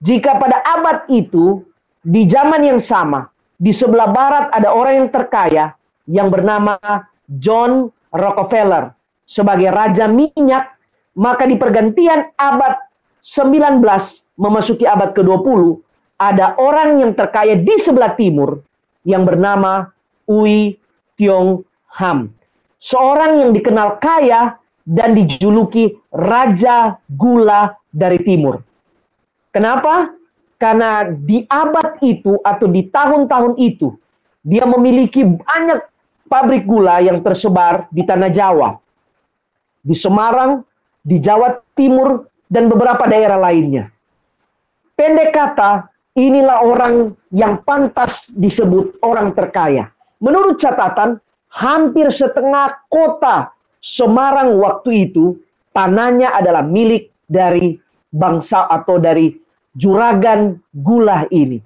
Jika 0.00 0.40
pada 0.40 0.64
abad 0.64 1.04
itu, 1.12 1.60
di 2.00 2.24
zaman 2.24 2.64
yang 2.64 2.80
sama, 2.80 3.28
di 3.60 3.76
sebelah 3.76 4.08
barat 4.08 4.48
ada 4.56 4.72
orang 4.72 5.04
yang 5.04 5.08
terkaya 5.12 5.76
yang 6.08 6.32
bernama 6.32 6.80
John 7.28 7.92
Rockefeller 8.08 8.96
sebagai 9.28 9.68
raja 9.70 10.08
minyak, 10.08 10.74
maka 11.14 11.44
di 11.44 11.60
pergantian 11.60 12.32
abad 12.34 12.80
19 13.22 13.84
memasuki 14.40 14.88
abad 14.88 15.12
ke-20, 15.12 15.76
ada 16.16 16.56
orang 16.56 17.04
yang 17.04 17.12
terkaya 17.12 17.54
di 17.54 17.76
sebelah 17.76 18.16
timur 18.16 18.64
yang 19.04 19.28
bernama 19.28 19.92
Ui 20.26 20.74
Tiong 21.20 21.60
Ham. 22.00 22.32
Seorang 22.80 23.44
yang 23.44 23.50
dikenal 23.52 24.00
kaya 24.00 24.56
dan 24.88 25.12
dijuluki 25.12 26.00
Raja 26.10 26.96
Gula 27.12 27.76
dari 27.92 28.16
Timur. 28.24 28.58
Kenapa? 29.52 30.08
Karena 30.60 31.08
di 31.08 31.40
abad 31.48 31.96
itu 32.04 32.36
atau 32.44 32.68
di 32.68 32.84
tahun-tahun 32.92 33.56
itu, 33.56 33.96
dia 34.44 34.68
memiliki 34.68 35.24
banyak 35.24 35.80
pabrik 36.28 36.68
gula 36.68 37.00
yang 37.00 37.24
tersebar 37.24 37.88
di 37.88 38.04
tanah 38.04 38.28
Jawa. 38.28 38.76
Di 39.80 39.96
Semarang, 39.96 40.60
di 41.00 41.16
Jawa 41.16 41.56
Timur, 41.72 42.28
dan 42.44 42.68
beberapa 42.68 43.08
daerah 43.08 43.40
lainnya. 43.40 43.88
Pendek 45.00 45.32
kata, 45.32 45.88
inilah 46.12 46.60
orang 46.60 47.16
yang 47.32 47.64
pantas 47.64 48.28
disebut 48.36 49.00
orang 49.00 49.32
terkaya. 49.32 49.88
Menurut 50.20 50.60
catatan, 50.60 51.16
hampir 51.48 52.12
setengah 52.12 52.84
kota 52.92 53.56
Semarang 53.80 54.60
waktu 54.60 55.08
itu 55.08 55.40
tanahnya 55.72 56.36
adalah 56.36 56.60
milik 56.60 57.16
dari 57.24 57.80
bangsa 58.12 58.68
atau 58.68 59.00
dari 59.00 59.32
juragan 59.80 60.60
gula 60.76 61.24
ini. 61.32 61.64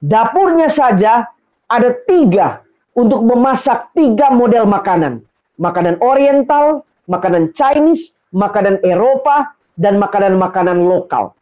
Dapurnya 0.00 0.72
saja 0.72 1.28
ada 1.68 1.92
tiga 2.08 2.64
untuk 2.96 3.20
memasak 3.28 3.92
tiga 3.92 4.32
model 4.32 4.64
makanan. 4.64 5.20
Makanan 5.60 6.00
oriental, 6.00 6.84
makanan 7.08 7.52
Chinese, 7.52 8.16
makanan 8.32 8.80
Eropa, 8.84 9.56
dan 9.76 10.00
makanan-makanan 10.00 10.84
lokal. 10.84 11.36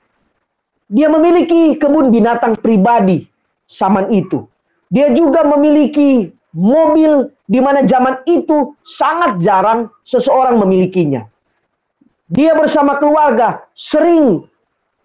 Dia 0.90 1.10
memiliki 1.10 1.78
kebun 1.78 2.10
binatang 2.10 2.58
pribadi 2.58 3.26
zaman 3.70 4.10
itu. 4.10 4.46
Dia 4.90 5.10
juga 5.14 5.42
memiliki 5.46 6.30
mobil 6.54 7.30
di 7.50 7.58
mana 7.58 7.82
zaman 7.86 8.22
itu 8.30 8.74
sangat 8.86 9.42
jarang 9.42 9.90
seseorang 10.06 10.58
memilikinya. 10.62 11.26
Dia 12.30 12.54
bersama 12.54 12.98
keluarga 13.02 13.66
sering 13.74 14.46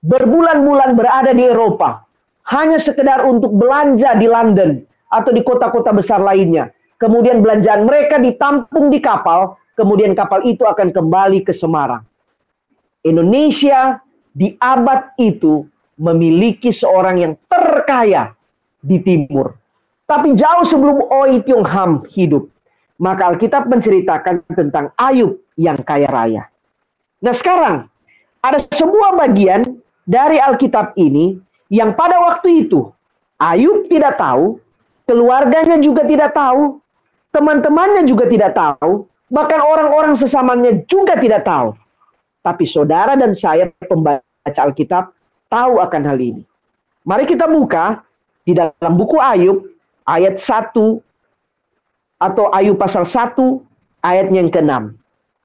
berbulan-bulan 0.03 0.95
berada 0.95 1.31
di 1.35 1.47
Eropa. 1.47 2.03
Hanya 2.49 2.81
sekedar 2.81 3.23
untuk 3.29 3.53
belanja 3.53 4.17
di 4.17 4.25
London 4.25 4.81
atau 5.13 5.29
di 5.29 5.45
kota-kota 5.45 5.93
besar 5.93 6.21
lainnya. 6.21 6.73
Kemudian 6.97 7.45
belanjaan 7.45 7.85
mereka 7.85 8.17
ditampung 8.17 8.89
di 8.89 8.99
kapal, 8.99 9.55
kemudian 9.77 10.17
kapal 10.17 10.43
itu 10.43 10.65
akan 10.65 10.91
kembali 10.91 11.45
ke 11.45 11.53
Semarang. 11.53 12.03
Indonesia 13.05 14.01
di 14.33 14.57
abad 14.59 15.15
itu 15.15 15.63
memiliki 15.99 16.73
seorang 16.73 17.15
yang 17.21 17.33
terkaya 17.47 18.35
di 18.83 18.99
timur. 18.99 19.55
Tapi 20.09 20.33
jauh 20.33 20.65
sebelum 20.65 21.05
Oi 21.07 21.45
Tiong 21.45 21.63
Ham 21.63 22.03
hidup, 22.09 22.49
maka 22.97 23.29
Alkitab 23.29 23.69
menceritakan 23.69 24.41
tentang 24.51 24.89
Ayub 24.97 25.37
yang 25.55 25.79
kaya 25.85 26.09
raya. 26.09 26.43
Nah 27.21 27.35
sekarang, 27.35 27.85
ada 28.41 28.59
sebuah 28.73 29.19
bagian 29.19 29.79
dari 30.09 30.41
Alkitab 30.41 30.97
ini 30.97 31.37
yang 31.69 31.93
pada 31.93 32.17
waktu 32.17 32.65
itu 32.65 32.89
Ayub 33.37 33.85
tidak 33.87 34.17
tahu, 34.17 34.57
keluarganya 35.05 35.77
juga 35.79 36.03
tidak 36.03 36.33
tahu, 36.33 36.81
teman-temannya 37.31 38.03
juga 38.09 38.25
tidak 38.27 38.57
tahu, 38.57 39.05
bahkan 39.31 39.61
orang-orang 39.61 40.17
sesamanya 40.17 40.81
juga 40.89 41.15
tidak 41.15 41.45
tahu. 41.45 41.77
Tapi 42.41 42.65
saudara 42.65 43.13
dan 43.15 43.37
saya 43.37 43.69
pembaca 43.85 44.59
Alkitab 44.59 45.13
tahu 45.47 45.79
akan 45.79 46.01
hal 46.03 46.19
ini. 46.19 46.43
Mari 47.07 47.23
kita 47.29 47.47
buka 47.47 48.03
di 48.43 48.57
dalam 48.57 48.99
buku 48.99 49.21
Ayub 49.23 49.63
ayat 50.03 50.35
1 50.35 50.75
atau 52.19 52.45
Ayub 52.51 52.75
pasal 52.75 53.07
1 53.07 53.39
ayatnya 54.03 54.43
yang 54.43 54.51
ke-6. 54.51 54.73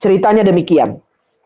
Ceritanya 0.03 0.43
demikian. 0.43 0.99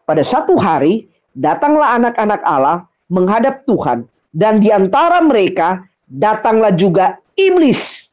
Pada 0.08 0.24
satu 0.24 0.56
hari 0.56 1.04
datanglah 1.36 1.92
anak-anak 2.00 2.40
Allah 2.40 2.87
menghadap 3.08 3.64
Tuhan 3.64 4.08
dan 4.32 4.60
di 4.60 4.68
antara 4.72 5.20
mereka 5.24 5.84
datanglah 6.08 6.72
juga 6.72 7.20
iblis. 7.36 8.08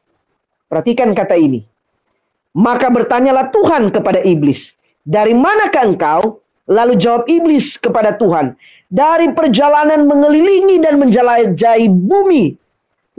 Perhatikan 0.66 1.14
kata 1.14 1.38
ini. 1.38 1.62
Maka 2.56 2.88
bertanyalah 2.88 3.52
Tuhan 3.52 3.92
kepada 3.92 4.24
iblis, 4.24 4.72
"Dari 5.04 5.36
manakah 5.36 5.84
engkau?" 5.84 6.40
Lalu 6.66 6.98
jawab 6.98 7.30
iblis 7.30 7.78
kepada 7.78 8.18
Tuhan, 8.18 8.58
dari 8.90 9.30
perjalanan 9.30 10.10
mengelilingi 10.10 10.82
dan 10.82 10.98
menjelajahi 10.98 11.86
bumi. 11.86 12.58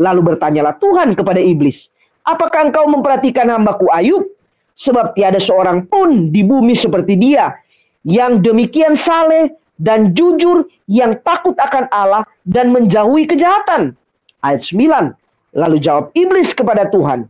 Lalu 0.03 0.35
bertanyalah 0.35 0.75
Tuhan 0.83 1.15
kepada 1.15 1.39
iblis, 1.39 1.87
apakah 2.27 2.67
engkau 2.67 2.91
memperhatikan 2.91 3.47
hambaku 3.47 3.87
Ayub? 3.95 4.27
Sebab 4.75 5.15
tiada 5.15 5.39
seorang 5.39 5.87
pun 5.87 6.29
di 6.29 6.43
bumi 6.43 6.75
seperti 6.75 7.15
dia, 7.15 7.55
yang 8.03 8.43
demikian 8.43 8.99
saleh 8.99 9.49
dan 9.77 10.13
jujur, 10.17 10.65
yang 10.89 11.17
takut 11.21 11.53
akan 11.57 11.89
Allah 11.93 12.25
dan 12.45 12.73
menjauhi 12.73 13.29
kejahatan. 13.29 13.93
Ayat 14.41 14.61
9, 14.65 15.13
lalu 15.57 15.77
jawab 15.81 16.13
iblis 16.13 16.53
kepada 16.53 16.89
Tuhan, 16.89 17.25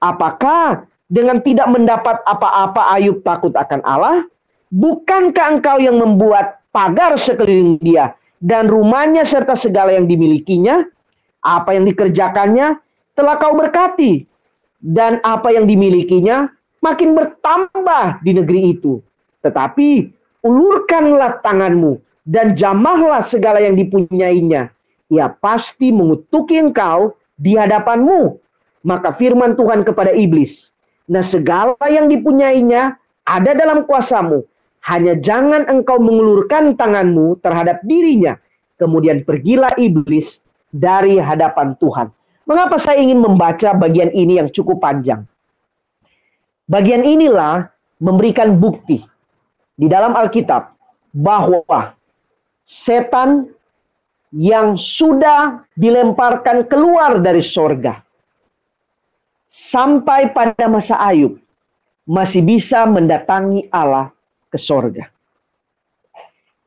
apakah 0.00 0.84
dengan 1.10 1.40
tidak 1.40 1.68
mendapat 1.72 2.20
apa-apa 2.24 2.96
Ayub 2.96 3.20
takut 3.24 3.52
akan 3.56 3.80
Allah? 3.84 4.24
Bukankah 4.70 5.58
engkau 5.58 5.82
yang 5.82 5.98
membuat 5.98 6.62
pagar 6.70 7.18
sekeliling 7.18 7.82
dia 7.82 8.14
dan 8.38 8.70
rumahnya 8.70 9.26
serta 9.26 9.58
segala 9.58 9.90
yang 9.92 10.06
dimilikinya, 10.06 10.86
apa 11.42 11.74
yang 11.74 11.84
dikerjakannya 11.90 12.78
telah 13.18 13.36
kau 13.42 13.58
berkati, 13.58 14.24
dan 14.80 15.20
apa 15.26 15.52
yang 15.52 15.68
dimilikinya 15.68 16.48
makin 16.80 17.12
bertambah 17.12 18.24
di 18.24 18.32
negeri 18.32 18.60
itu. 18.78 19.02
Tetapi 19.44 20.19
ulurkanlah 20.44 21.40
tanganmu 21.44 22.00
dan 22.28 22.56
jamahlah 22.56 23.24
segala 23.24 23.60
yang 23.60 23.76
dipunyainya. 23.76 24.72
Ia 25.10 25.26
pasti 25.42 25.90
mengutuki 25.90 26.60
engkau 26.60 27.16
di 27.34 27.58
hadapanmu. 27.58 28.38
Maka 28.80 29.12
firman 29.12 29.60
Tuhan 29.60 29.84
kepada 29.84 30.08
iblis, 30.16 30.72
Nah 31.10 31.26
segala 31.26 31.74
yang 31.90 32.06
dipunyainya 32.06 32.94
ada 33.26 33.52
dalam 33.52 33.82
kuasamu. 33.84 34.46
Hanya 34.80 35.18
jangan 35.20 35.68
engkau 35.68 36.00
mengulurkan 36.00 36.78
tanganmu 36.78 37.36
terhadap 37.44 37.84
dirinya. 37.84 38.38
Kemudian 38.80 39.28
pergilah 39.28 39.76
iblis 39.76 40.40
dari 40.72 41.20
hadapan 41.20 41.76
Tuhan. 41.76 42.08
Mengapa 42.48 42.80
saya 42.80 42.96
ingin 43.02 43.20
membaca 43.20 43.76
bagian 43.76 44.08
ini 44.16 44.40
yang 44.40 44.48
cukup 44.48 44.80
panjang? 44.80 45.28
Bagian 46.64 47.04
inilah 47.04 47.68
memberikan 48.00 48.56
bukti 48.56 49.04
di 49.80 49.88
dalam 49.88 50.12
Alkitab 50.12 50.76
bahwa 51.16 51.96
setan 52.68 53.48
yang 54.30 54.76
sudah 54.76 55.64
dilemparkan 55.72 56.68
keluar 56.68 57.16
dari 57.18 57.40
sorga 57.40 58.04
sampai 59.48 60.30
pada 60.36 60.68
masa 60.68 61.00
Ayub 61.00 61.40
masih 62.04 62.44
bisa 62.44 62.84
mendatangi 62.84 63.66
Allah 63.72 64.12
ke 64.52 64.60
sorga. 64.60 65.08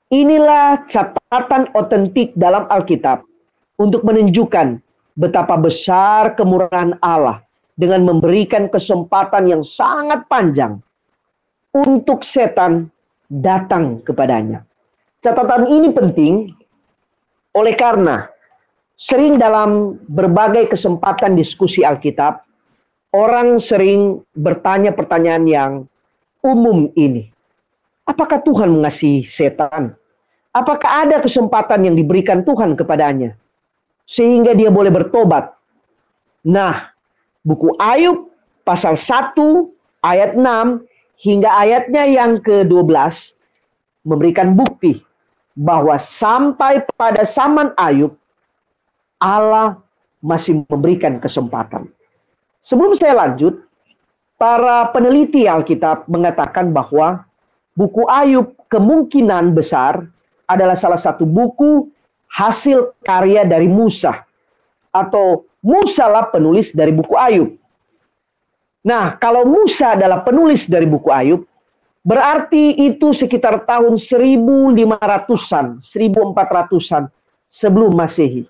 Inilah 0.10 0.86
catatan 0.90 1.74
otentik 1.74 2.34
dalam 2.34 2.66
Alkitab 2.70 3.26
untuk 3.78 4.06
menunjukkan 4.06 4.78
betapa 5.18 5.58
besar 5.58 6.34
kemurahan 6.38 6.98
Allah 7.02 7.42
dengan 7.74 8.06
memberikan 8.06 8.70
kesempatan 8.70 9.50
yang 9.50 9.64
sangat 9.66 10.30
panjang 10.30 10.78
untuk 11.74 12.22
setan 12.22 12.93
datang 13.42 14.06
kepadanya. 14.06 14.62
Catatan 15.24 15.66
ini 15.66 15.90
penting 15.90 16.52
oleh 17.58 17.74
karena 17.74 18.30
sering 19.00 19.42
dalam 19.42 19.98
berbagai 20.06 20.70
kesempatan 20.70 21.34
diskusi 21.34 21.82
Alkitab, 21.82 22.46
orang 23.16 23.58
sering 23.58 24.22
bertanya 24.38 24.94
pertanyaan 24.94 25.46
yang 25.50 25.72
umum 26.46 26.92
ini. 26.94 27.32
Apakah 28.04 28.44
Tuhan 28.44 28.70
mengasihi 28.70 29.24
setan? 29.24 29.96
Apakah 30.54 31.08
ada 31.08 31.18
kesempatan 31.24 31.88
yang 31.88 31.96
diberikan 31.98 32.44
Tuhan 32.46 32.78
kepadanya? 32.78 33.34
Sehingga 34.06 34.54
dia 34.54 34.68
boleh 34.68 34.92
bertobat. 34.92 35.56
Nah, 36.44 36.92
buku 37.48 37.72
Ayub 37.80 38.28
pasal 38.68 39.00
1 39.00 39.40
ayat 40.04 40.36
6 40.36 40.44
hingga 41.20 41.50
ayatnya 41.50 42.04
yang 42.10 42.42
ke-12 42.42 42.90
memberikan 44.04 44.58
bukti 44.58 45.02
bahwa 45.54 45.96
sampai 46.02 46.82
pada 46.98 47.24
zaman 47.24 47.72
Ayub 47.78 48.18
Allah 49.22 49.80
masih 50.20 50.66
memberikan 50.68 51.20
kesempatan. 51.22 51.88
Sebelum 52.64 52.96
saya 52.96 53.16
lanjut, 53.28 53.60
para 54.40 54.92
peneliti 54.92 55.48
Alkitab 55.48 56.08
mengatakan 56.12 56.76
bahwa 56.76 57.24
buku 57.76 58.04
Ayub 58.12 58.56
kemungkinan 58.68 59.56
besar 59.56 60.08
adalah 60.48 60.76
salah 60.76 61.00
satu 61.00 61.24
buku 61.24 61.88
hasil 62.28 62.98
karya 63.06 63.46
dari 63.48 63.70
Musa 63.70 64.26
atau 64.92 65.48
Musa 65.64 66.12
lah 66.12 66.28
penulis 66.28 66.76
dari 66.76 66.92
buku 66.92 67.16
Ayub. 67.16 67.56
Nah, 68.84 69.16
kalau 69.16 69.48
Musa 69.48 69.96
adalah 69.96 70.24
penulis 70.28 70.68
dari 70.68 70.84
buku 70.84 71.08
Ayub, 71.08 71.48
berarti 72.04 72.76
itu 72.84 73.16
sekitar 73.16 73.64
tahun 73.64 73.96
1500-an, 73.96 75.80
1400-an 75.80 77.04
sebelum 77.48 77.96
Masehi. 77.96 78.44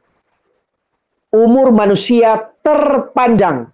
Umur 1.34 1.74
manusia 1.74 2.50
terpanjang 2.62 3.70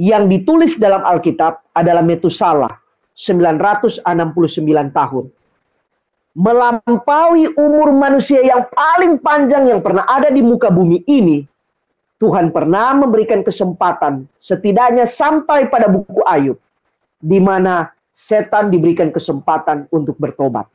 yang 0.00 0.28
ditulis 0.28 0.80
dalam 0.80 1.04
Alkitab 1.04 1.60
adalah 1.76 2.00
Metusala, 2.04 2.68
969 3.16 4.04
tahun 4.92 5.24
melampaui 6.32 7.52
umur 7.60 7.92
manusia 7.92 8.40
yang 8.40 8.64
paling 8.72 9.20
panjang 9.20 9.68
yang 9.68 9.84
pernah 9.84 10.04
ada 10.08 10.32
di 10.32 10.40
muka 10.40 10.72
bumi 10.72 11.04
ini, 11.04 11.44
Tuhan 12.22 12.54
pernah 12.54 12.94
memberikan 12.94 13.42
kesempatan 13.42 14.30
setidaknya 14.38 15.10
sampai 15.10 15.66
pada 15.66 15.90
buku 15.90 16.22
Ayub, 16.22 16.54
di 17.18 17.42
mana 17.42 17.90
setan 18.14 18.70
diberikan 18.70 19.10
kesempatan 19.10 19.90
untuk 19.90 20.14
bertobat. 20.22 20.70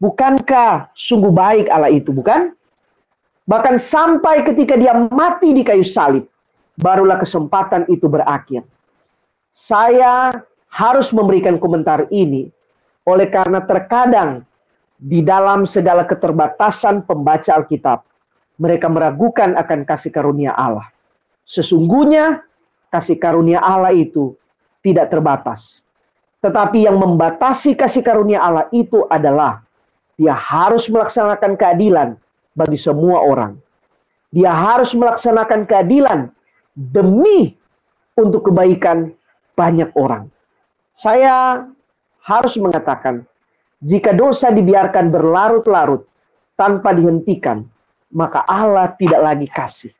Bukankah 0.00 0.88
sungguh 0.96 1.28
baik 1.28 1.68
Allah 1.68 1.92
itu, 1.92 2.08
bukan? 2.08 2.56
Bahkan 3.44 3.76
sampai 3.76 4.48
ketika 4.48 4.80
dia 4.80 4.96
mati 5.12 5.52
di 5.52 5.60
kayu 5.60 5.84
salib, 5.84 6.24
barulah 6.80 7.20
kesempatan 7.20 7.84
itu 7.92 8.08
berakhir. 8.08 8.64
Saya 9.52 10.32
harus 10.72 11.12
memberikan 11.12 11.60
komentar 11.60 12.08
ini 12.08 12.48
oleh 13.04 13.28
karena 13.28 13.60
terkadang 13.60 14.40
di 14.96 15.20
dalam 15.20 15.68
segala 15.68 16.08
keterbatasan 16.08 17.04
pembaca 17.04 17.60
Alkitab, 17.60 18.06
mereka 18.62 18.86
meragukan 18.86 19.58
akan 19.58 19.82
kasih 19.82 20.14
karunia 20.14 20.54
Allah. 20.54 20.86
Sesungguhnya 21.42 22.46
kasih 22.94 23.18
karunia 23.18 23.58
Allah 23.58 23.90
itu 23.90 24.38
tidak 24.86 25.10
terbatas. 25.10 25.82
Tetapi 26.38 26.86
yang 26.86 27.02
membatasi 27.02 27.74
kasih 27.74 28.06
karunia 28.06 28.38
Allah 28.38 28.70
itu 28.70 29.02
adalah 29.10 29.66
dia 30.14 30.38
harus 30.38 30.86
melaksanakan 30.86 31.58
keadilan 31.58 32.14
bagi 32.54 32.78
semua 32.78 33.26
orang. 33.26 33.58
Dia 34.30 34.54
harus 34.54 34.94
melaksanakan 34.94 35.66
keadilan 35.66 36.30
demi 36.78 37.58
untuk 38.14 38.46
kebaikan 38.46 39.10
banyak 39.58 39.90
orang. 39.98 40.30
Saya 40.94 41.66
harus 42.22 42.54
mengatakan 42.56 43.26
jika 43.82 44.14
dosa 44.14 44.54
dibiarkan 44.54 45.10
berlarut-larut 45.10 46.06
tanpa 46.54 46.94
dihentikan, 46.94 47.66
maka 48.12 48.44
Allah 48.44 48.92
tidak 49.00 49.20
lagi 49.20 49.48
kasih. 49.48 49.92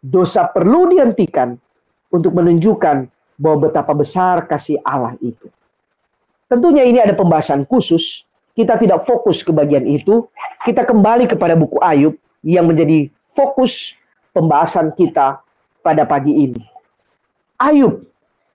Dosa 0.00 0.48
perlu 0.48 0.88
dihentikan 0.92 1.56
untuk 2.12 2.36
menunjukkan 2.36 3.08
bahwa 3.40 3.68
betapa 3.68 3.96
besar 3.96 4.44
kasih 4.44 4.80
Allah 4.84 5.16
itu. 5.24 5.48
Tentunya 6.48 6.84
ini 6.84 7.00
ada 7.00 7.16
pembahasan 7.16 7.64
khusus. 7.64 8.24
Kita 8.52 8.76
tidak 8.76 9.08
fokus 9.08 9.40
ke 9.40 9.52
bagian 9.52 9.88
itu. 9.88 10.28
Kita 10.64 10.84
kembali 10.84 11.24
kepada 11.30 11.56
buku 11.56 11.80
Ayub 11.80 12.16
yang 12.44 12.68
menjadi 12.68 13.08
fokus 13.32 13.96
pembahasan 14.36 14.92
kita 14.92 15.40
pada 15.80 16.04
pagi 16.04 16.48
ini. 16.48 16.60
Ayub. 17.60 18.04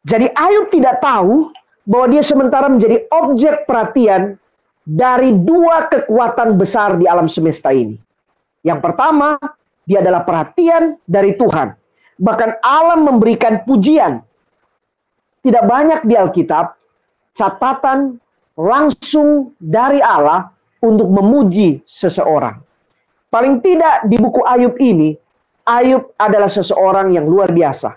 Jadi 0.06 0.30
Ayub 0.34 0.70
tidak 0.70 1.02
tahu 1.02 1.50
bahwa 1.86 2.06
dia 2.14 2.22
sementara 2.26 2.70
menjadi 2.70 3.06
objek 3.10 3.66
perhatian 3.66 4.38
dari 4.86 5.34
dua 5.34 5.90
kekuatan 5.90 6.58
besar 6.62 6.98
di 7.02 7.10
alam 7.10 7.26
semesta 7.26 7.74
ini. 7.74 7.98
Yang 8.66 8.80
pertama, 8.82 9.38
dia 9.86 10.02
adalah 10.02 10.26
perhatian 10.26 10.98
dari 11.06 11.38
Tuhan. 11.38 11.78
Bahkan 12.18 12.66
Allah 12.66 12.98
memberikan 12.98 13.62
pujian. 13.62 14.26
Tidak 15.46 15.64
banyak 15.70 16.10
di 16.10 16.18
Alkitab 16.18 16.74
catatan 17.38 18.18
langsung 18.58 19.54
dari 19.62 20.02
Allah 20.02 20.50
untuk 20.82 21.06
memuji 21.06 21.86
seseorang. 21.86 22.58
Paling 23.30 23.62
tidak 23.62 24.10
di 24.10 24.18
buku 24.18 24.42
Ayub 24.42 24.74
ini, 24.82 25.14
Ayub 25.70 26.18
adalah 26.18 26.50
seseorang 26.50 27.14
yang 27.14 27.30
luar 27.30 27.54
biasa. 27.54 27.94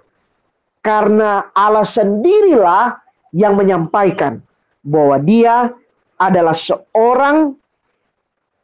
Karena 0.85 1.49
Allah 1.57 1.89
sendirilah 1.89 3.01
yang 3.33 3.57
menyampaikan 3.57 4.45
bahwa 4.85 5.17
dia 5.25 5.73
adalah 6.21 6.53
seorang 6.53 7.57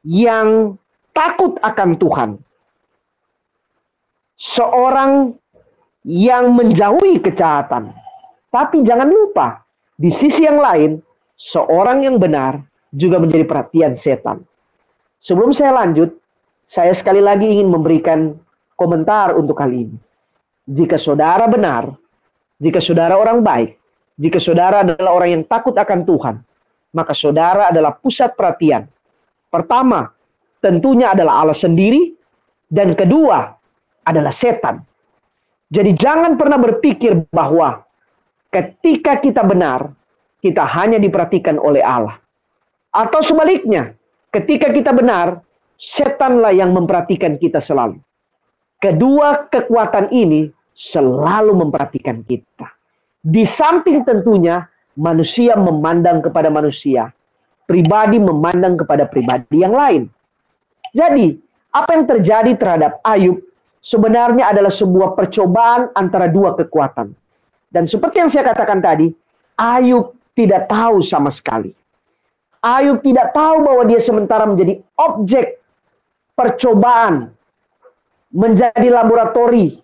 yang 0.04 0.76
takut 1.14 1.56
akan 1.62 1.90
Tuhan. 1.96 2.30
Seorang 4.34 5.32
yang 6.04 6.52
menjauhi 6.52 7.22
kejahatan. 7.24 7.88
Tapi 8.52 8.84
jangan 8.84 9.08
lupa, 9.08 9.64
di 9.96 10.12
sisi 10.12 10.44
yang 10.44 10.60
lain, 10.60 11.00
seorang 11.34 12.04
yang 12.04 12.20
benar 12.20 12.60
juga 12.92 13.18
menjadi 13.18 13.48
perhatian 13.48 13.96
setan. 13.98 14.44
Sebelum 15.18 15.56
saya 15.56 15.72
lanjut, 15.74 16.12
saya 16.68 16.92
sekali 16.92 17.24
lagi 17.24 17.48
ingin 17.48 17.72
memberikan 17.72 18.36
komentar 18.76 19.34
untuk 19.34 19.58
hal 19.58 19.72
ini. 19.72 19.96
Jika 20.68 21.00
saudara 21.00 21.48
benar, 21.50 21.90
jika 22.62 22.78
saudara 22.78 23.18
orang 23.18 23.42
baik, 23.42 23.74
jika 24.14 24.38
saudara 24.38 24.86
adalah 24.86 25.10
orang 25.18 25.30
yang 25.40 25.44
takut 25.44 25.74
akan 25.74 26.06
Tuhan, 26.06 26.36
maka 26.94 27.12
saudara 27.12 27.74
adalah 27.74 27.98
pusat 27.98 28.38
perhatian. 28.38 28.86
Pertama, 29.50 30.13
tentunya 30.64 31.12
adalah 31.12 31.44
Allah 31.44 31.56
sendiri 31.56 32.16
dan 32.72 32.96
kedua 32.96 33.52
adalah 34.08 34.32
setan. 34.32 34.80
Jadi 35.68 35.92
jangan 35.92 36.40
pernah 36.40 36.56
berpikir 36.56 37.28
bahwa 37.28 37.84
ketika 38.48 39.20
kita 39.20 39.44
benar, 39.44 39.92
kita 40.40 40.64
hanya 40.64 40.96
diperhatikan 40.96 41.60
oleh 41.60 41.84
Allah. 41.84 42.16
Atau 42.94 43.20
sebaliknya, 43.20 43.92
ketika 44.32 44.72
kita 44.72 44.94
benar, 44.96 45.44
setanlah 45.76 46.54
yang 46.54 46.72
memperhatikan 46.72 47.36
kita 47.36 47.60
selalu. 47.60 48.00
Kedua 48.78 49.50
kekuatan 49.50 50.12
ini 50.14 50.48
selalu 50.76 51.52
memperhatikan 51.66 52.22
kita. 52.22 52.70
Di 53.24 53.48
samping 53.48 54.04
tentunya 54.04 54.62
manusia 55.00 55.56
memandang 55.56 56.20
kepada 56.20 56.52
manusia, 56.52 57.08
pribadi 57.64 58.20
memandang 58.20 58.76
kepada 58.78 59.08
pribadi 59.08 59.64
yang 59.64 59.74
lain. 59.74 60.04
Jadi, 60.94 61.34
apa 61.74 61.90
yang 61.98 62.06
terjadi 62.06 62.52
terhadap 62.54 63.02
Ayub 63.02 63.42
sebenarnya 63.82 64.54
adalah 64.54 64.70
sebuah 64.70 65.18
percobaan 65.18 65.90
antara 65.98 66.30
dua 66.30 66.54
kekuatan. 66.54 67.10
Dan 67.68 67.84
seperti 67.90 68.22
yang 68.22 68.30
saya 68.30 68.54
katakan 68.54 68.78
tadi, 68.78 69.10
Ayub 69.58 70.14
tidak 70.38 70.70
tahu 70.70 71.02
sama 71.02 71.34
sekali. 71.34 71.74
Ayub 72.62 73.02
tidak 73.02 73.34
tahu 73.34 73.66
bahwa 73.66 73.82
dia 73.90 73.98
sementara 73.98 74.46
menjadi 74.46 74.78
objek 74.96 75.58
percobaan 76.38 77.34
menjadi 78.34 78.90
laboratori, 78.90 79.78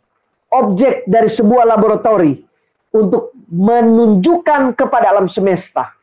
objek 0.50 1.06
dari 1.06 1.30
sebuah 1.30 1.70
laboratori 1.70 2.42
untuk 2.90 3.30
menunjukkan 3.46 4.74
kepada 4.74 5.14
alam 5.14 5.30
semesta 5.30 5.94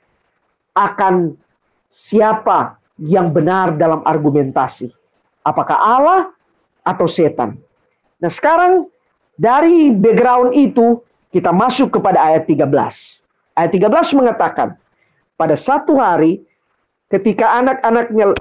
akan 0.71 1.35
siapa 1.91 2.76
yang 3.01 3.29
benar 3.31 3.77
dalam 3.77 4.01
argumentasi. 4.03 4.89
Apakah 5.45 5.77
Allah 5.77 6.21
atau 6.83 7.05
setan? 7.05 7.57
Nah 8.17 8.31
sekarang 8.31 8.89
dari 9.38 9.93
background 9.93 10.57
itu 10.57 10.99
kita 11.29 11.53
masuk 11.53 11.93
kepada 11.93 12.17
ayat 12.17 12.49
13. 12.49 12.65
Ayat 13.57 13.71
13 13.73 14.17
mengatakan, 14.17 14.73
pada 15.38 15.53
satu 15.53 16.01
hari 16.01 16.41
ketika 17.13 17.62
anak-anaknya 17.62 18.33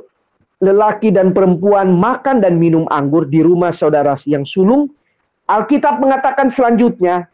lelaki 0.65 1.13
dan 1.13 1.37
perempuan 1.37 1.93
makan 2.01 2.41
dan 2.41 2.57
minum 2.57 2.89
anggur 2.89 3.29
di 3.29 3.45
rumah 3.45 3.71
saudara 3.71 4.17
yang 4.25 4.49
sulung, 4.49 4.89
Alkitab 5.47 6.01
mengatakan 6.01 6.49
selanjutnya, 6.49 7.29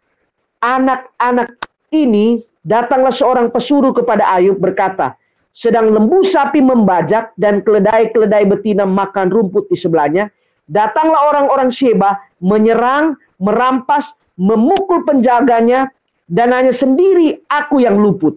anak-anak 0.59 1.55
ini 1.95 2.43
datanglah 2.67 3.15
seorang 3.15 3.47
pesuruh 3.49 3.95
kepada 3.95 4.27
Ayub 4.35 4.59
berkata, 4.59 5.15
sedang 5.53 5.93
lembu 5.93 6.25
sapi 6.25 6.59
membajak 6.59 7.31
dan 7.37 7.61
keledai-keledai 7.61 8.49
betina 8.49 8.89
makan 8.89 9.29
rumput 9.29 9.69
di 9.69 9.77
sebelahnya, 9.77 10.33
datanglah 10.65 11.29
orang-orang 11.29 11.69
Sheba 11.69 12.17
menyerang, 12.41 13.15
merampas, 13.37 14.17
memukul 14.35 15.05
penjaganya, 15.05 15.93
dan 16.25 16.49
hanya 16.49 16.73
sendiri 16.73 17.37
aku 17.53 17.85
yang 17.85 18.01
luput. 18.01 18.33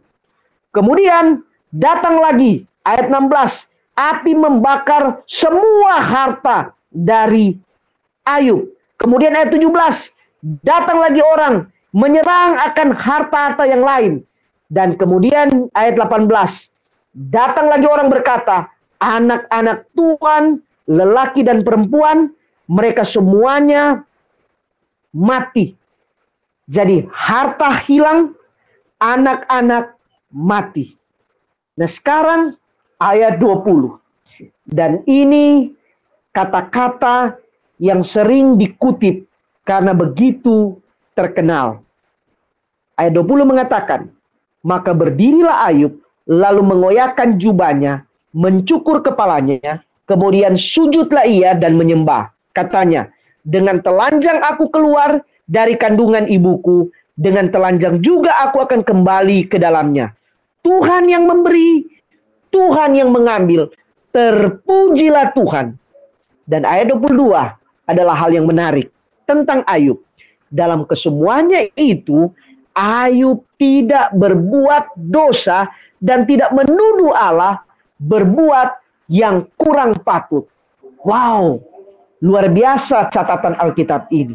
Kemudian 0.76 1.40
datang 1.72 2.20
lagi, 2.20 2.68
ayat 2.84 3.08
16, 3.08 3.64
api 3.96 4.32
membakar 4.36 5.24
semua 5.24 6.04
harta 6.04 6.76
dari 6.92 7.56
Ayub. 8.28 8.68
Kemudian 9.00 9.32
ayat 9.32 9.56
17, 9.56 10.12
datang 10.60 11.00
lagi 11.00 11.24
orang 11.24 11.64
menyerang 11.96 12.60
akan 12.60 12.92
harta-harta 12.92 13.64
yang 13.64 13.80
lain. 13.80 14.12
Dan 14.68 14.98
kemudian 15.00 15.72
ayat 15.72 15.96
18, 15.96 16.28
datang 17.16 17.72
lagi 17.72 17.88
orang 17.88 18.12
berkata, 18.12 18.68
anak-anak 19.00 19.88
Tuhan, 19.96 20.60
lelaki 20.84 21.40
dan 21.42 21.64
perempuan, 21.64 22.36
mereka 22.68 23.02
semuanya 23.02 24.04
mati. 25.16 25.72
Jadi 26.68 27.08
harta 27.08 27.72
hilang, 27.88 28.36
anak-anak 29.00 29.96
mati. 30.34 30.92
Nah 31.80 31.88
sekarang 31.88 32.52
ayat 33.00 33.40
20. 33.40 33.96
Dan 34.66 35.06
ini 35.06 35.70
kata-kata 36.34 37.38
yang 37.78 38.02
sering 38.02 38.58
dikutip 38.58 39.24
karena 39.62 39.94
begitu 39.94 40.76
terkenal. 41.14 41.80
Ayat 42.98 43.14
20 43.14 43.46
mengatakan, 43.46 44.10
maka 44.66 44.90
berdirilah 44.90 45.68
Ayub 45.70 46.05
lalu 46.26 46.62
mengoyakkan 46.62 47.38
jubahnya, 47.38 48.02
mencukur 48.34 49.00
kepalanya, 49.00 49.82
kemudian 50.10 50.58
sujudlah 50.58 51.24
ia 51.26 51.54
dan 51.54 51.78
menyembah. 51.78 52.30
Katanya, 52.52 53.10
dengan 53.46 53.78
telanjang 53.80 54.42
aku 54.42 54.66
keluar 54.68 55.22
dari 55.46 55.78
kandungan 55.78 56.26
ibuku, 56.26 56.90
dengan 57.16 57.48
telanjang 57.48 58.02
juga 58.02 58.34
aku 58.44 58.60
akan 58.60 58.82
kembali 58.82 59.46
ke 59.48 59.56
dalamnya. 59.56 60.12
Tuhan 60.66 61.06
yang 61.06 61.30
memberi, 61.30 61.86
Tuhan 62.50 62.98
yang 62.98 63.14
mengambil. 63.14 63.70
Terpujilah 64.10 65.36
Tuhan. 65.36 65.76
Dan 66.48 66.62
ayat 66.66 66.90
22 66.90 67.36
adalah 67.86 68.16
hal 68.18 68.30
yang 68.34 68.48
menarik 68.48 68.90
tentang 69.28 69.62
Ayub. 69.68 70.02
Dalam 70.50 70.86
kesemuanya 70.88 71.68
itu, 71.78 72.30
Ayub 72.74 73.46
tidak 73.60 74.10
berbuat 74.16 74.96
dosa 74.96 75.70
dan 76.02 76.28
tidak 76.28 76.52
menuduh 76.52 77.12
Allah 77.16 77.64
berbuat 78.00 78.76
yang 79.12 79.48
kurang 79.56 79.96
patut. 80.02 80.44
Wow, 81.06 81.62
luar 82.20 82.50
biasa 82.50 83.08
catatan 83.14 83.54
Alkitab 83.56 84.10
ini. 84.10 84.34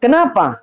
Kenapa? 0.00 0.58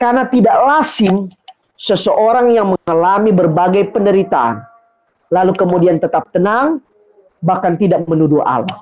Karena 0.00 0.26
tidak 0.26 0.56
lazim 0.66 1.30
seseorang 1.76 2.50
yang 2.50 2.74
mengalami 2.74 3.30
berbagai 3.30 3.92
penderitaan 3.92 4.72
lalu 5.32 5.56
kemudian 5.56 5.96
tetap 5.96 6.28
tenang, 6.30 6.84
bahkan 7.40 7.80
tidak 7.80 8.04
menuduh 8.04 8.44
Allah. 8.44 8.76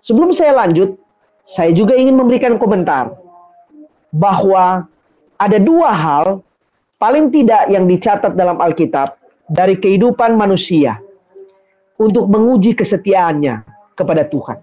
Sebelum 0.00 0.32
saya 0.32 0.56
lanjut, 0.56 0.96
saya 1.44 1.70
juga 1.76 1.92
ingin 1.92 2.16
memberikan 2.16 2.56
komentar 2.56 3.12
bahwa 4.08 4.88
ada 5.36 5.58
dua 5.60 5.92
hal 5.92 6.26
paling 6.96 7.28
tidak 7.28 7.68
yang 7.68 7.84
dicatat 7.84 8.32
dalam 8.32 8.56
Alkitab 8.58 9.20
dari 9.52 9.76
kehidupan 9.76 10.32
manusia 10.32 10.96
untuk 12.00 12.24
menguji 12.32 12.72
kesetiaannya 12.72 13.68
kepada 13.92 14.24
Tuhan. 14.24 14.56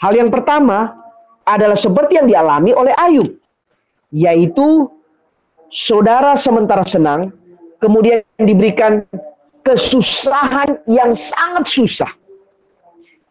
Hal 0.00 0.12
yang 0.16 0.32
pertama 0.32 0.96
adalah 1.44 1.76
seperti 1.76 2.16
yang 2.16 2.24
dialami 2.24 2.72
oleh 2.72 2.96
Ayub, 2.96 3.28
yaitu 4.08 4.88
saudara 5.68 6.32
sementara 6.40 6.88
senang, 6.88 7.28
kemudian 7.78 8.24
diberikan 8.40 9.04
kesusahan 9.60 10.80
yang 10.88 11.12
sangat 11.12 11.68
susah. 11.68 12.12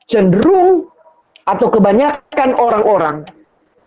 Cenderung 0.06 0.94
atau 1.50 1.74
kebanyakan 1.74 2.54
orang-orang 2.62 3.26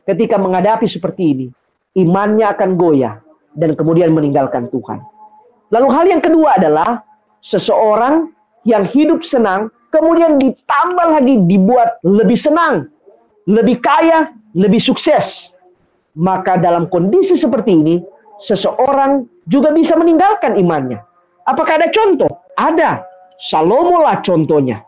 ketika 0.02 0.34
menghadapi 0.34 0.90
seperti 0.90 1.22
ini, 1.30 1.46
imannya 1.94 2.50
akan 2.50 2.74
goyah 2.74 3.22
dan 3.54 3.78
kemudian 3.78 4.10
meninggalkan 4.10 4.66
Tuhan. 4.74 5.15
Lalu 5.74 5.88
hal 5.90 6.04
yang 6.06 6.22
kedua 6.22 6.58
adalah 6.58 7.02
seseorang 7.42 8.30
yang 8.66 8.86
hidup 8.86 9.22
senang, 9.22 9.70
kemudian 9.90 10.38
ditambah 10.38 11.06
lagi 11.18 11.42
dibuat 11.46 12.02
lebih 12.02 12.38
senang, 12.38 12.90
lebih 13.46 13.78
kaya, 13.82 14.30
lebih 14.54 14.78
sukses. 14.78 15.50
Maka 16.16 16.58
dalam 16.58 16.90
kondisi 16.90 17.36
seperti 17.36 17.76
ini, 17.76 17.96
seseorang 18.42 19.26
juga 19.46 19.70
bisa 19.70 19.94
meninggalkan 19.94 20.58
imannya. 20.58 20.98
Apakah 21.46 21.78
ada 21.78 21.88
contoh? 21.94 22.30
Ada. 22.58 23.04
Salomo 23.36 24.02
lah 24.02 24.24
contohnya. 24.24 24.82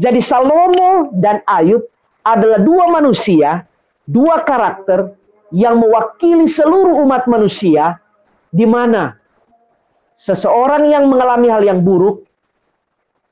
Jadi 0.00 0.22
Salomo 0.24 1.12
dan 1.18 1.44
Ayub 1.44 1.84
adalah 2.24 2.62
dua 2.62 2.88
manusia, 2.88 3.66
dua 4.08 4.46
karakter 4.46 5.12
yang 5.50 5.82
mewakili 5.82 6.46
seluruh 6.46 7.02
umat 7.04 7.26
manusia 7.26 7.98
di 8.54 8.64
mana 8.64 9.19
seseorang 10.20 10.84
yang 10.92 11.08
mengalami 11.08 11.48
hal 11.48 11.64
yang 11.64 11.80
buruk 11.80 12.28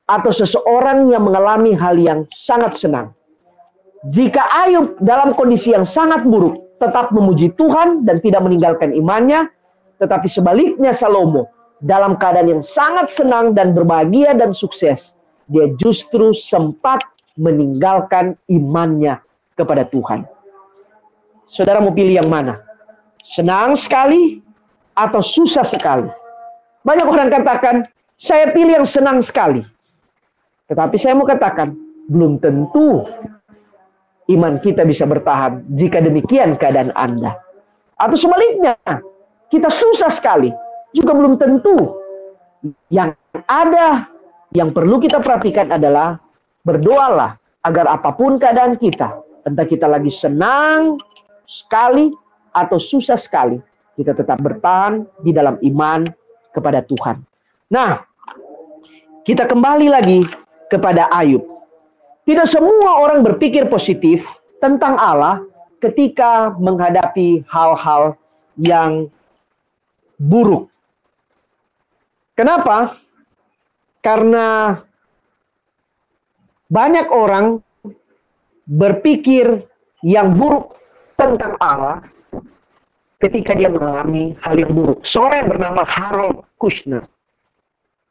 atau 0.09 0.33
seseorang 0.33 1.13
yang 1.13 1.21
mengalami 1.21 1.77
hal 1.77 1.93
yang 2.01 2.25
sangat 2.33 2.81
senang. 2.81 3.13
Jika 4.09 4.41
Ayub 4.65 4.97
dalam 4.97 5.37
kondisi 5.37 5.69
yang 5.69 5.85
sangat 5.85 6.25
buruk 6.25 6.81
tetap 6.81 7.13
memuji 7.13 7.53
Tuhan 7.53 8.09
dan 8.09 8.17
tidak 8.25 8.41
meninggalkan 8.41 8.95
imannya, 8.95 9.53
tetapi 10.01 10.25
sebaliknya 10.25 10.95
Salomo 10.95 11.51
dalam 11.85 12.17
keadaan 12.17 12.57
yang 12.57 12.63
sangat 12.65 13.13
senang 13.13 13.53
dan 13.53 13.77
berbahagia 13.77 14.33
dan 14.33 14.55
sukses, 14.55 15.13
dia 15.45 15.69
justru 15.77 16.33
sempat 16.33 17.05
meninggalkan 17.37 18.33
imannya 18.49 19.21
kepada 19.53 19.85
Tuhan. 19.85 20.25
Saudara 21.45 21.83
mau 21.83 21.93
pilih 21.93 22.17
yang 22.17 22.31
mana? 22.31 22.63
Senang 23.21 23.75
sekali 23.75 24.39
atau 24.95 25.19
susah 25.19 25.67
sekali? 25.67 26.07
Banyak 26.89 27.05
orang 27.05 27.29
katakan, 27.29 27.85
saya 28.17 28.49
pilih 28.49 28.81
yang 28.81 28.89
senang 28.89 29.21
sekali. 29.21 29.61
Tetapi 30.65 30.97
saya 30.97 31.13
mau 31.13 31.29
katakan, 31.29 31.77
belum 32.09 32.41
tentu 32.41 33.05
iman 34.33 34.57
kita 34.57 34.89
bisa 34.89 35.05
bertahan 35.05 35.69
jika 35.77 36.01
demikian 36.01 36.57
keadaan 36.57 36.89
Anda. 36.97 37.37
Atau 37.93 38.17
sebaliknya, 38.17 38.73
kita 39.53 39.69
susah 39.69 40.09
sekali, 40.09 40.49
juga 40.89 41.13
belum 41.13 41.37
tentu. 41.37 41.93
Yang 42.89 43.21
ada, 43.45 44.09
yang 44.57 44.73
perlu 44.73 44.97
kita 44.97 45.21
perhatikan 45.21 45.69
adalah 45.69 46.17
berdoalah 46.65 47.37
agar 47.69 47.85
apa 47.85 48.17
pun 48.17 48.41
keadaan 48.41 48.81
kita, 48.81 49.13
entah 49.45 49.67
kita 49.69 49.85
lagi 49.85 50.09
senang 50.09 50.97
sekali 51.45 52.09
atau 52.49 52.81
susah 52.81 53.21
sekali, 53.21 53.61
kita 53.93 54.17
tetap 54.17 54.41
bertahan 54.41 55.05
di 55.21 55.29
dalam 55.29 55.61
iman 55.61 56.01
kepada 56.59 56.83
Tuhan. 56.83 57.23
Nah, 57.71 58.03
kita 59.23 59.47
kembali 59.47 59.87
lagi 59.87 60.27
kepada 60.67 61.07
Ayub. 61.15 61.41
Tidak 62.27 62.45
semua 62.45 63.01
orang 63.01 63.23
berpikir 63.25 63.71
positif 63.71 64.27
tentang 64.59 64.99
Allah 64.99 65.41
ketika 65.79 66.53
menghadapi 66.59 67.47
hal-hal 67.47 68.19
yang 68.59 69.07
buruk. 70.19 70.67
Kenapa? 72.35 72.99
Karena 74.03 74.77
banyak 76.69 77.07
orang 77.09 77.63
berpikir 78.69 79.65
yang 80.05 80.37
buruk 80.37 80.77
tentang 81.17 81.57
Allah 81.57 82.05
ketika 83.19 83.51
dia 83.53 83.67
mengalami 83.67 84.33
hal 84.39 84.55
yang 84.55 84.71
buruk. 84.71 85.03
Seorang 85.03 85.45
yang 85.45 85.49
bernama 85.51 85.83
Harold 85.83 86.47
Kushner 86.55 87.03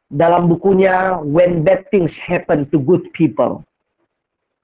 dalam 0.09 0.49
bukunya 0.49 1.17
When 1.21 1.65
Bad 1.65 1.89
Things 1.89 2.13
Happen 2.17 2.69
to 2.69 2.77
Good 2.81 3.09
People, 3.13 3.65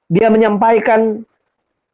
dia 0.10 0.29
menyampaikan 0.29 1.25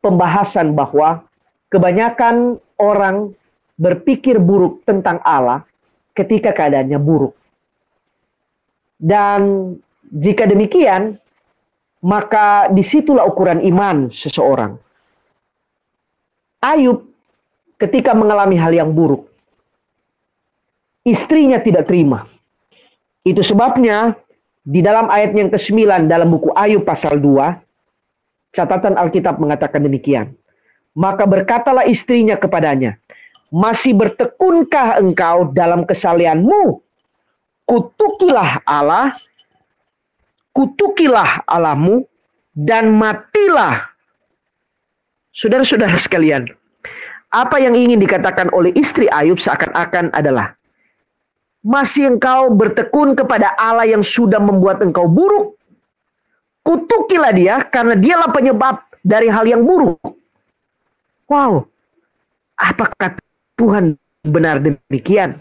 pembahasan 0.04 0.76
bahwa 0.76 1.24
kebanyakan 1.72 2.60
orang 2.76 3.32
berpikir 3.80 4.38
buruk 4.38 4.84
tentang 4.84 5.24
Allah 5.24 5.64
ketika 6.12 6.52
keadaannya 6.52 7.00
buruk. 7.00 7.34
Dan 9.02 9.74
jika 10.12 10.46
demikian, 10.46 11.18
maka 12.04 12.70
di 12.70 12.84
situlah 12.84 13.26
ukuran 13.26 13.64
iman 13.64 14.12
seseorang. 14.12 14.78
Ayub 16.62 17.11
ketika 17.82 18.14
mengalami 18.14 18.54
hal 18.62 18.70
yang 18.70 18.94
buruk, 18.94 19.26
istrinya 21.02 21.58
tidak 21.58 21.90
terima. 21.90 22.30
Itu 23.26 23.42
sebabnya 23.42 24.14
di 24.62 24.86
dalam 24.86 25.10
ayat 25.10 25.34
yang 25.34 25.50
ke-9 25.50 26.06
dalam 26.06 26.30
buku 26.30 26.54
Ayub 26.54 26.86
pasal 26.86 27.18
2, 27.18 28.54
Catatan 28.54 29.00
Alkitab 29.00 29.42
mengatakan 29.42 29.82
demikian. 29.82 30.36
Maka 30.92 31.24
berkatalah 31.24 31.88
istrinya 31.88 32.36
kepadanya, 32.36 33.00
masih 33.48 33.96
bertekunkah 33.96 35.00
engkau 35.00 35.50
dalam 35.56 35.88
kesalianmu? 35.88 36.84
Kutukilah 37.64 38.60
Allah, 38.68 39.16
kutukilah 40.52 41.48
Allahmu, 41.48 42.04
dan 42.52 42.92
matilah. 42.92 43.88
Saudara-saudara 45.32 45.96
sekalian, 45.96 46.52
apa 47.32 47.58
yang 47.64 47.74
ingin 47.74 47.98
dikatakan 47.98 48.52
oleh 48.52 48.76
istri 48.76 49.08
Ayub 49.08 49.40
seakan-akan 49.40 50.12
adalah, 50.12 50.52
masih 51.64 52.12
engkau 52.12 52.52
bertekun 52.52 53.16
kepada 53.16 53.56
Allah 53.56 53.88
yang 53.88 54.04
sudah 54.04 54.38
membuat 54.38 54.84
engkau 54.84 55.08
buruk? 55.08 55.56
Kutukilah 56.62 57.34
dia 57.34 57.64
karena 57.72 57.98
dialah 57.98 58.30
penyebab 58.30 58.86
dari 59.02 59.32
hal 59.32 59.48
yang 59.48 59.66
buruk. 59.66 59.98
Wow, 61.26 61.66
apakah 62.60 63.18
Tuhan 63.56 63.96
benar 64.28 64.60
demikian? 64.60 65.40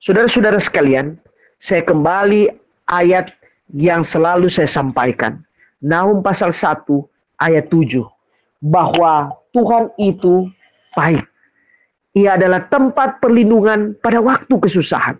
Saudara-saudara 0.00 0.56
sekalian, 0.56 1.20
saya 1.60 1.84
kembali 1.84 2.48
ayat 2.88 3.36
yang 3.76 4.00
selalu 4.00 4.48
saya 4.48 4.66
sampaikan. 4.66 5.44
Nahum 5.84 6.24
pasal 6.24 6.56
1 6.56 6.88
ayat 7.36 7.68
7. 7.68 8.00
Bahwa 8.64 9.36
Tuhan 9.52 9.92
itu 10.00 10.48
baik. 10.94 11.24
Ia 12.18 12.34
adalah 12.34 12.66
tempat 12.66 13.22
perlindungan 13.22 13.94
pada 14.02 14.18
waktu 14.18 14.50
kesusahan. 14.50 15.16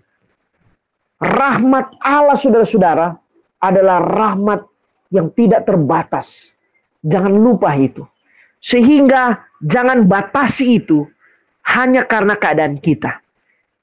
Rahmat 1.21 2.01
Allah 2.03 2.35
saudara-saudara 2.35 3.15
adalah 3.61 4.03
rahmat 4.03 4.65
yang 5.13 5.31
tidak 5.37 5.69
terbatas. 5.69 6.57
Jangan 7.05 7.31
lupa 7.31 7.77
itu. 7.77 8.03
Sehingga 8.61 9.39
jangan 9.63 10.09
batasi 10.09 10.83
itu 10.83 11.07
hanya 11.65 12.05
karena 12.09 12.35
keadaan 12.37 12.81
kita. 12.81 13.21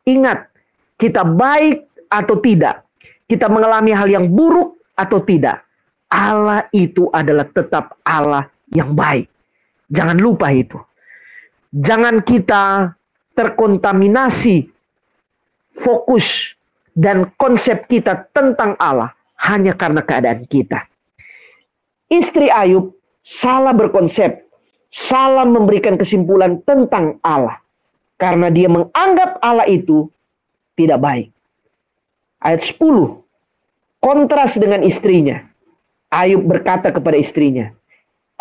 Ingat, 0.08 0.50
kita 0.98 1.24
baik 1.24 1.88
atau 2.10 2.40
tidak, 2.40 2.84
kita 3.30 3.48
mengalami 3.48 3.92
hal 3.94 4.08
yang 4.10 4.28
buruk 4.32 4.80
atau 4.98 5.22
tidak, 5.22 5.62
Allah 6.08 6.66
itu 6.72 7.12
adalah 7.12 7.46
tetap 7.52 8.00
Allah 8.08 8.48
yang 8.72 8.96
baik. 8.96 9.28
Jangan 9.92 10.18
lupa 10.20 10.52
itu. 10.52 10.80
Jangan 11.78 12.26
kita 12.26 12.90
terkontaminasi 13.38 14.66
fokus 15.78 16.58
dan 16.98 17.30
konsep 17.38 17.86
kita 17.86 18.26
tentang 18.34 18.74
Allah 18.82 19.14
hanya 19.46 19.78
karena 19.78 20.02
keadaan 20.02 20.50
kita. 20.50 20.90
Istri 22.10 22.50
Ayub 22.50 22.98
salah 23.22 23.78
berkonsep, 23.78 24.42
salah 24.90 25.46
memberikan 25.46 26.02
kesimpulan 26.02 26.66
tentang 26.66 27.22
Allah. 27.22 27.62
Karena 28.18 28.50
dia 28.50 28.66
menganggap 28.66 29.38
Allah 29.46 29.70
itu 29.70 30.10
tidak 30.74 30.98
baik. 30.98 31.30
Ayat 32.42 32.66
10, 32.66 33.22
kontras 34.02 34.58
dengan 34.58 34.82
istrinya. 34.82 35.46
Ayub 36.10 36.42
berkata 36.42 36.90
kepada 36.90 37.14
istrinya, 37.14 37.70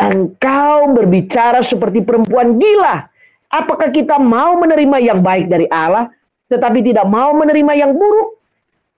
Engkau 0.01 0.97
berbicara 0.97 1.61
seperti 1.61 2.01
perempuan 2.01 2.57
gila. 2.57 3.05
Apakah 3.47 3.89
kita 3.95 4.19
mau 4.19 4.59
menerima 4.59 4.97
yang 4.99 5.19
baik 5.23 5.47
dari 5.47 5.67
Allah, 5.71 6.11
tetapi 6.51 6.83
tidak 6.83 7.07
mau 7.07 7.31
menerima 7.31 7.73
yang 7.79 7.91
buruk? 7.95 8.39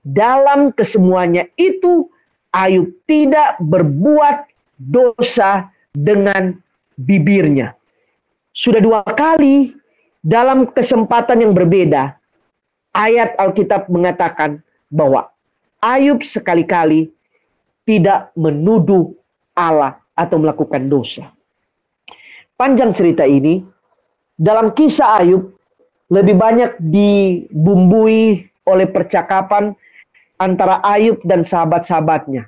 Dalam 0.01 0.73
kesemuanya 0.73 1.45
itu, 1.53 2.09
Ayub 2.49 2.89
tidak 3.05 3.62
berbuat 3.62 4.49
dosa 4.81 5.69
dengan 5.93 6.57
bibirnya. 6.97 7.77
Sudah 8.55 8.81
dua 8.81 9.05
kali 9.05 9.77
dalam 10.25 10.65
kesempatan 10.73 11.45
yang 11.45 11.53
berbeda, 11.53 12.17
ayat 12.97 13.38
Alkitab 13.38 13.85
mengatakan 13.88 14.65
bahwa 14.89 15.29
Ayub 15.79 16.25
sekali-kali 16.25 17.13
tidak 17.85 18.33
menuduh 18.33 19.13
Allah 19.53 20.01
atau 20.17 20.41
melakukan 20.41 20.91
dosa. 20.91 21.31
Panjang 22.59 22.91
cerita 22.91 23.23
ini, 23.23 23.63
dalam 24.39 24.71
kisah 24.71 25.19
Ayub 25.19 25.52
lebih 26.08 26.39
banyak 26.39 26.80
dibumbui 26.80 28.47
oleh 28.63 28.88
percakapan 28.88 29.75
antara 30.39 30.80
Ayub 30.82 31.19
dan 31.28 31.43
sahabat-sahabatnya. 31.43 32.47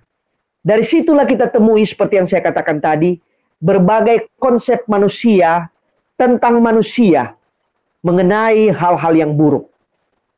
Dari 0.64 0.82
situlah 0.88 1.28
kita 1.28 1.52
temui 1.52 1.84
seperti 1.84 2.24
yang 2.24 2.28
saya 2.32 2.42
katakan 2.42 2.80
tadi, 2.80 3.20
berbagai 3.60 4.32
konsep 4.40 4.88
manusia 4.88 5.68
tentang 6.16 6.64
manusia 6.64 7.36
mengenai 8.02 8.72
hal-hal 8.72 9.14
yang 9.14 9.36
buruk. 9.36 9.68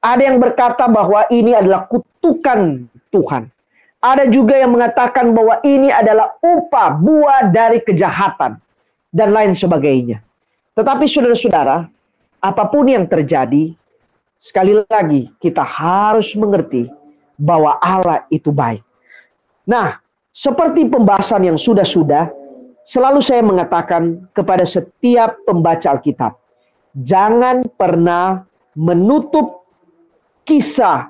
Ada 0.03 0.33
yang 0.33 0.41
berkata 0.41 0.89
bahwa 0.91 1.23
ini 1.31 1.55
adalah 1.55 1.87
kutukan 1.87 2.91
Tuhan. 3.13 3.47
Ada 4.03 4.27
juga 4.27 4.59
yang 4.59 4.75
mengatakan 4.75 5.31
bahwa 5.31 5.63
ini 5.63 5.87
adalah 5.87 6.35
upah 6.43 6.99
buah 6.99 7.47
dari 7.55 7.79
kejahatan 7.79 8.59
dan 9.15 9.29
lain 9.31 9.55
sebagainya. 9.55 10.19
Tetapi 10.73 11.05
saudara-saudara, 11.05 11.85
apa 12.41 12.63
pun 12.67 12.89
yang 12.89 13.05
terjadi, 13.05 13.77
sekali 14.41 14.73
lagi 14.89 15.29
kita 15.37 15.61
harus 15.61 16.33
mengerti 16.33 16.89
bahwa 17.37 17.77
Allah 17.77 18.25
itu 18.33 18.49
baik. 18.49 18.81
Nah, 19.69 20.01
seperti 20.33 20.89
pembahasan 20.89 21.45
yang 21.45 21.61
sudah-sudah, 21.61 22.27
selalu 22.89 23.21
saya 23.21 23.45
mengatakan 23.45 24.25
kepada 24.33 24.65
setiap 24.65 25.37
pembaca 25.45 25.93
Alkitab, 25.93 26.33
jangan 27.05 27.69
pernah 27.77 28.41
menutup 28.73 29.63
kisah 30.43 31.07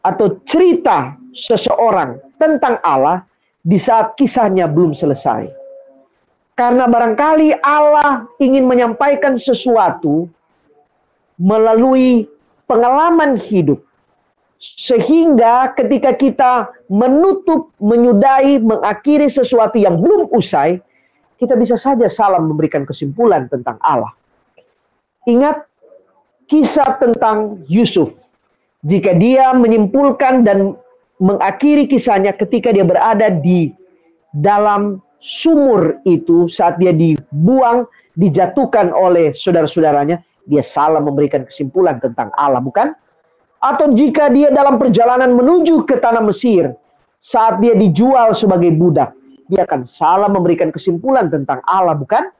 atau 0.00 0.40
cerita 0.48 1.20
seseorang 1.36 2.16
tentang 2.40 2.80
Allah 2.80 3.28
di 3.60 3.76
saat 3.76 4.16
kisahnya 4.16 4.70
belum 4.70 4.96
selesai. 4.96 5.65
Karena 6.56 6.88
barangkali 6.88 7.60
Allah 7.60 8.24
ingin 8.40 8.64
menyampaikan 8.64 9.36
sesuatu 9.36 10.24
melalui 11.36 12.24
pengalaman 12.64 13.36
hidup 13.36 13.84
Sehingga 14.56 15.76
ketika 15.76 16.16
kita 16.16 16.52
menutup, 16.88 17.76
menyudahi, 17.76 18.56
mengakhiri 18.64 19.28
sesuatu 19.28 19.76
yang 19.76 20.00
belum 20.00 20.32
usai, 20.32 20.80
kita 21.36 21.52
bisa 21.60 21.76
saja 21.76 22.08
salah 22.08 22.40
memberikan 22.40 22.88
kesimpulan 22.88 23.52
tentang 23.52 23.76
Allah. 23.84 24.16
Ingat 25.28 25.60
kisah 26.48 26.96
tentang 26.96 27.60
Yusuf. 27.68 28.16
Jika 28.80 29.12
dia 29.20 29.52
menyimpulkan 29.52 30.40
dan 30.48 30.72
mengakhiri 31.20 31.84
kisahnya 31.84 32.32
ketika 32.32 32.72
dia 32.72 32.88
berada 32.88 33.28
di 33.28 33.76
dalam 34.32 35.04
sumur 35.20 36.00
itu 36.06 36.46
saat 36.46 36.76
dia 36.80 36.92
dibuang, 36.92 37.88
dijatuhkan 38.16 38.92
oleh 38.92 39.32
saudara-saudaranya, 39.32 40.20
dia 40.46 40.62
salah 40.62 41.02
memberikan 41.02 41.42
kesimpulan 41.44 41.98
tentang 41.98 42.30
Allah, 42.38 42.62
bukan? 42.62 42.94
Atau 43.60 43.92
jika 43.96 44.30
dia 44.30 44.52
dalam 44.54 44.78
perjalanan 44.78 45.34
menuju 45.34 45.84
ke 45.88 45.98
tanah 45.98 46.22
Mesir, 46.22 46.70
saat 47.18 47.58
dia 47.58 47.74
dijual 47.74 48.36
sebagai 48.36 48.70
budak, 48.76 49.16
dia 49.50 49.66
akan 49.66 49.88
salah 49.88 50.30
memberikan 50.30 50.70
kesimpulan 50.70 51.26
tentang 51.32 51.58
Allah, 51.66 51.98
bukan? 51.98 52.30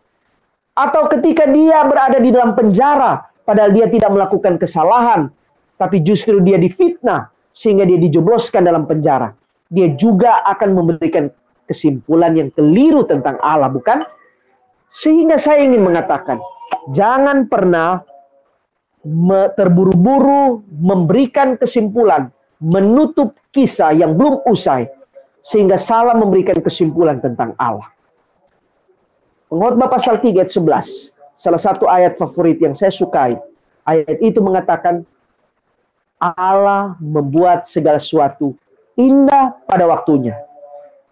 Atau 0.76 1.08
ketika 1.08 1.48
dia 1.48 1.82
berada 1.88 2.20
di 2.20 2.30
dalam 2.30 2.52
penjara, 2.52 3.24
padahal 3.48 3.72
dia 3.72 3.88
tidak 3.88 4.12
melakukan 4.12 4.60
kesalahan, 4.60 5.32
tapi 5.80 6.04
justru 6.04 6.38
dia 6.44 6.60
difitnah 6.60 7.32
sehingga 7.56 7.88
dia 7.88 7.96
dijebloskan 7.96 8.68
dalam 8.68 8.84
penjara. 8.84 9.32
Dia 9.72 9.96
juga 9.96 10.44
akan 10.44 10.76
memberikan 10.76 11.32
kesimpulan 11.66 12.38
yang 12.38 12.48
keliru 12.54 13.04
tentang 13.04 13.36
Allah, 13.42 13.68
bukan? 13.68 14.06
Sehingga 14.90 15.36
saya 15.36 15.66
ingin 15.66 15.82
mengatakan, 15.82 16.40
jangan 16.94 17.50
pernah 17.50 18.00
terburu-buru 19.54 20.66
memberikan 20.70 21.54
kesimpulan, 21.58 22.32
menutup 22.58 23.36
kisah 23.54 23.94
yang 23.94 24.18
belum 24.18 24.42
usai, 24.48 24.90
sehingga 25.44 25.78
salah 25.78 26.16
memberikan 26.16 26.58
kesimpulan 26.58 27.22
tentang 27.22 27.54
Allah. 27.58 27.86
Pengkhotbah 29.46 29.86
pasal 29.86 30.18
3 30.18 30.42
ayat 30.42 30.50
11, 30.50 31.14
salah 31.38 31.60
satu 31.62 31.86
ayat 31.86 32.18
favorit 32.18 32.58
yang 32.58 32.74
saya 32.74 32.90
sukai. 32.90 33.38
Ayat 33.86 34.18
itu 34.18 34.42
mengatakan, 34.42 35.06
Allah 36.18 36.98
membuat 36.98 37.68
segala 37.68 38.00
sesuatu 38.00 38.56
indah 38.96 39.54
pada 39.68 39.84
waktunya. 39.86 40.45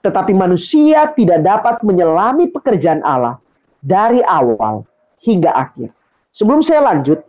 Tetapi 0.04 0.36
manusia 0.36 1.08
tidak 1.16 1.40
dapat 1.40 1.80
menyelami 1.80 2.52
pekerjaan 2.52 3.00
Allah 3.00 3.40
dari 3.80 4.20
awal 4.20 4.84
hingga 5.24 5.48
akhir. 5.56 5.88
Sebelum 6.28 6.60
saya 6.60 6.84
lanjut, 6.84 7.24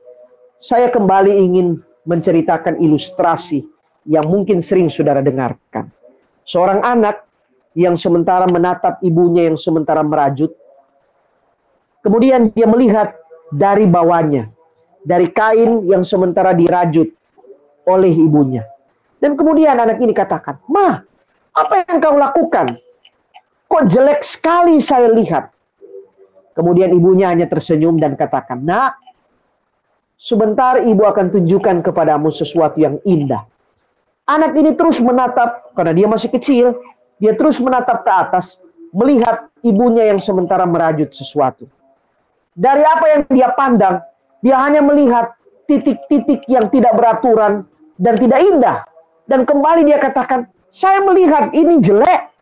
saya 0.60 0.92
kembali 0.92 1.32
ingin 1.32 1.80
menceritakan 2.04 2.84
ilustrasi 2.84 3.64
yang 4.06 4.28
mungkin 4.28 4.60
sering 4.60 4.92
saudara 4.92 5.24
dengarkan. 5.24 5.88
Seorang 6.44 6.84
anak 6.84 7.26
yang 7.74 7.96
sementara 7.96 8.46
menatap 8.52 9.00
ibunya 9.02 9.48
yang 9.48 9.58
sementara 9.58 10.04
merajut, 10.04 10.52
kemudian 12.04 12.52
dia 12.54 12.68
melihat 12.68 13.16
dari 13.50 13.88
bawahnya, 13.88 14.52
dari 15.02 15.32
kain 15.32 15.88
yang 15.88 16.04
sementara 16.04 16.52
dirajut, 16.52 17.10
oleh 17.86 18.14
ibunya. 18.14 18.66
Dan 19.22 19.34
kemudian 19.38 19.78
anak 19.78 19.98
ini 20.02 20.14
katakan, 20.14 20.62
Ma, 20.70 21.02
apa 21.56 21.88
yang 21.88 22.04
kau 22.04 22.20
lakukan? 22.20 22.68
Kok 23.72 23.84
jelek 23.88 24.22
sekali 24.22 24.84
saya 24.84 25.08
lihat. 25.10 25.56
Kemudian 26.56 26.92
ibunya 26.92 27.32
hanya 27.32 27.48
tersenyum 27.48 28.00
dan 28.00 28.16
katakan, 28.16 28.64
Nak, 28.64 28.96
sebentar 30.16 30.80
ibu 30.80 31.04
akan 31.04 31.32
tunjukkan 31.32 31.84
kepadamu 31.84 32.32
sesuatu 32.32 32.80
yang 32.80 33.00
indah. 33.04 33.44
Anak 34.28 34.56
ini 34.56 34.76
terus 34.76 35.04
menatap, 35.04 35.76
karena 35.76 35.94
dia 35.96 36.08
masih 36.08 36.32
kecil, 36.32 36.80
dia 37.20 37.36
terus 37.36 37.60
menatap 37.60 38.08
ke 38.08 38.12
atas, 38.12 38.64
melihat 38.96 39.52
ibunya 39.62 40.08
yang 40.08 40.20
sementara 40.20 40.64
merajut 40.64 41.12
sesuatu. 41.12 41.68
Dari 42.56 42.84
apa 42.88 43.06
yang 43.12 43.22
dia 43.28 43.52
pandang, 43.52 44.00
dia 44.40 44.56
hanya 44.64 44.80
melihat 44.80 45.36
titik-titik 45.68 46.48
yang 46.48 46.72
tidak 46.72 46.96
beraturan 46.96 47.68
dan 48.00 48.16
tidak 48.16 48.40
indah. 48.40 48.78
Dan 49.28 49.44
kembali 49.44 49.84
dia 49.84 50.00
katakan, 50.00 50.48
saya 50.76 51.00
melihat 51.08 51.56
ini 51.56 51.80
jelek. 51.80 52.36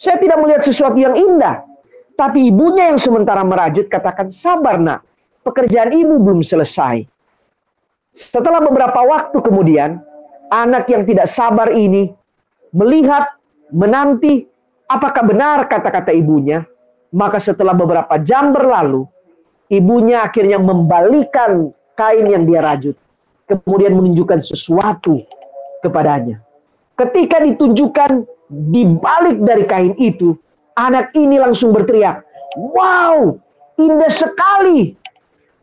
Saya 0.00 0.16
tidak 0.16 0.40
melihat 0.40 0.64
sesuatu 0.64 0.96
yang 0.96 1.12
indah. 1.12 1.68
Tapi 2.16 2.48
ibunya 2.48 2.88
yang 2.88 2.96
sementara 2.96 3.44
merajut 3.44 3.86
katakan, 3.92 4.32
sabar 4.32 4.80
nak, 4.80 5.04
pekerjaan 5.44 5.92
ibu 5.92 6.16
belum 6.16 6.40
selesai. 6.40 7.04
Setelah 8.16 8.64
beberapa 8.64 9.04
waktu 9.04 9.36
kemudian, 9.36 10.00
anak 10.48 10.88
yang 10.88 11.04
tidak 11.04 11.28
sabar 11.28 11.68
ini 11.70 12.08
melihat, 12.72 13.36
menanti, 13.70 14.48
apakah 14.88 15.22
benar 15.28 15.68
kata-kata 15.68 16.10
ibunya. 16.16 16.64
Maka 17.14 17.38
setelah 17.38 17.76
beberapa 17.76 18.18
jam 18.24 18.50
berlalu, 18.50 19.06
ibunya 19.70 20.26
akhirnya 20.26 20.58
membalikan 20.58 21.70
kain 21.94 22.26
yang 22.26 22.42
dia 22.42 22.58
rajut 22.58 22.98
kemudian 23.44 23.94
menunjukkan 23.94 24.40
sesuatu 24.40 25.20
kepadanya. 25.84 26.40
Ketika 26.94 27.42
ditunjukkan 27.42 28.10
di 28.70 28.82
balik 28.98 29.42
dari 29.42 29.64
kain 29.66 29.94
itu, 29.98 30.34
anak 30.78 31.10
ini 31.18 31.42
langsung 31.42 31.74
berteriak, 31.74 32.22
"Wow, 32.54 33.38
indah 33.78 34.12
sekali! 34.12 34.94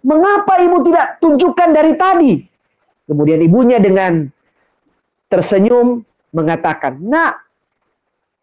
Mengapa 0.01 0.59
ibu 0.59 0.81
tidak 0.83 1.21
tunjukkan 1.23 1.69
dari 1.71 1.93
tadi?" 1.95 2.31
Kemudian 3.07 3.39
ibunya 3.43 3.79
dengan 3.79 4.27
tersenyum 5.31 6.03
mengatakan, 6.35 6.99
"Nak, 6.99 7.39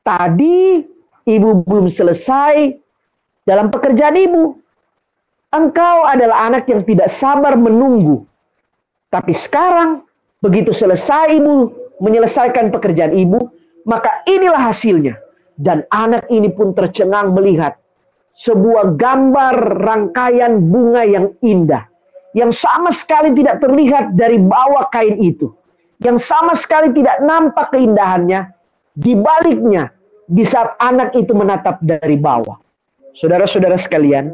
tadi 0.04 0.80
ibu 1.28 1.60
belum 1.64 1.92
selesai 1.92 2.72
dalam 3.44 3.68
pekerjaan 3.68 4.16
ibu. 4.16 4.56
Engkau 5.48 6.04
adalah 6.04 6.44
anak 6.48 6.68
yang 6.68 6.84
tidak 6.84 7.08
sabar 7.08 7.56
menunggu 7.56 8.28
tapi 9.08 9.32
sekarang, 9.32 10.04
begitu 10.44 10.68
selesai 10.68 11.32
ibu 11.32 11.72
menyelesaikan 12.02 12.70
pekerjaan 12.74 13.14
ibu, 13.14 13.38
maka 13.86 14.22
inilah 14.26 14.70
hasilnya. 14.70 15.18
Dan 15.58 15.82
anak 15.90 16.30
ini 16.30 16.54
pun 16.54 16.70
tercengang 16.70 17.34
melihat 17.34 17.74
sebuah 18.38 18.94
gambar 18.94 19.82
rangkaian 19.82 20.70
bunga 20.70 21.02
yang 21.02 21.34
indah. 21.42 21.90
Yang 22.30 22.62
sama 22.62 22.94
sekali 22.94 23.34
tidak 23.34 23.58
terlihat 23.58 24.14
dari 24.14 24.38
bawah 24.38 24.86
kain 24.94 25.18
itu. 25.18 25.50
Yang 25.98 26.30
sama 26.30 26.54
sekali 26.54 26.94
tidak 26.94 27.18
nampak 27.26 27.74
keindahannya. 27.74 28.54
Di 28.94 29.18
baliknya, 29.18 29.90
di 30.30 30.46
saat 30.46 30.78
anak 30.78 31.18
itu 31.18 31.34
menatap 31.34 31.82
dari 31.82 32.14
bawah. 32.14 32.58
Saudara-saudara 33.18 33.74
sekalian, 33.74 34.30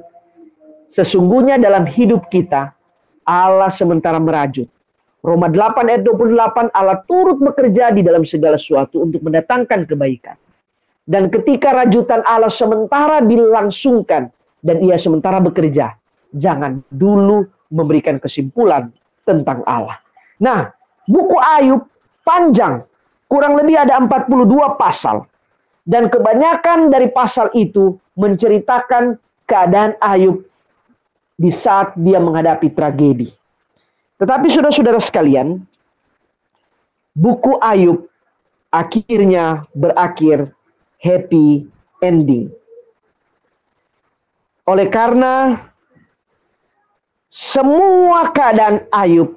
sesungguhnya 0.93 1.57
dalam 1.57 1.89
hidup 1.89 2.29
kita, 2.29 2.77
Allah 3.25 3.73
sementara 3.73 4.21
merajut. 4.21 4.69
Roma 5.25 5.49
8 5.49 5.89
ayat 5.89 6.05
28 6.05 6.69
Allah 6.77 7.01
turut 7.09 7.41
bekerja 7.41 7.97
di 7.97 8.05
dalam 8.05 8.29
segala 8.29 8.61
sesuatu 8.61 9.09
untuk 9.09 9.25
mendatangkan 9.25 9.89
kebaikan. 9.89 10.37
Dan 11.09 11.33
ketika 11.33 11.73
rajutan 11.73 12.21
Allah 12.29 12.53
sementara 12.53 13.25
dilangsungkan 13.25 14.29
dan 14.61 14.77
ia 14.85 15.01
sementara 15.01 15.41
bekerja, 15.41 15.97
jangan 16.37 16.85
dulu 16.93 17.49
memberikan 17.73 18.21
kesimpulan 18.21 18.93
tentang 19.25 19.65
Allah. 19.65 19.97
Nah, 20.45 20.69
buku 21.09 21.41
Ayub 21.41 21.89
panjang, 22.21 22.85
kurang 23.25 23.57
lebih 23.57 23.81
ada 23.81 24.05
42 24.05 24.77
pasal. 24.77 25.25
Dan 25.85 26.13
kebanyakan 26.13 26.93
dari 26.93 27.09
pasal 27.13 27.49
itu 27.57 27.97
menceritakan 28.17 29.17
keadaan 29.49 29.97
Ayub 30.01 30.45
di 31.37 31.49
saat 31.53 31.93
dia 31.97 32.21
menghadapi 32.21 32.73
tragedi. 32.73 33.44
Tetapi 34.19 34.47
saudara-saudara 34.47 35.03
sekalian, 35.03 35.63
buku 37.19 37.59
Ayub 37.59 38.07
akhirnya 38.71 39.63
berakhir 39.75 40.51
happy 41.03 41.67
ending. 42.03 42.51
Oleh 44.65 44.89
karena 44.89 45.61
semua 47.29 48.31
keadaan 48.31 48.87
Ayub 48.95 49.35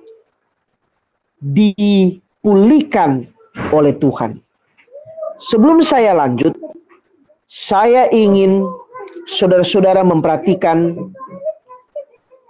dipulihkan 1.42 3.26
oleh 3.74 3.94
Tuhan. 3.98 4.40
Sebelum 5.38 5.86
saya 5.86 6.18
lanjut, 6.18 6.54
saya 7.46 8.10
ingin 8.10 8.66
saudara-saudara 9.30 10.02
memperhatikan 10.02 10.98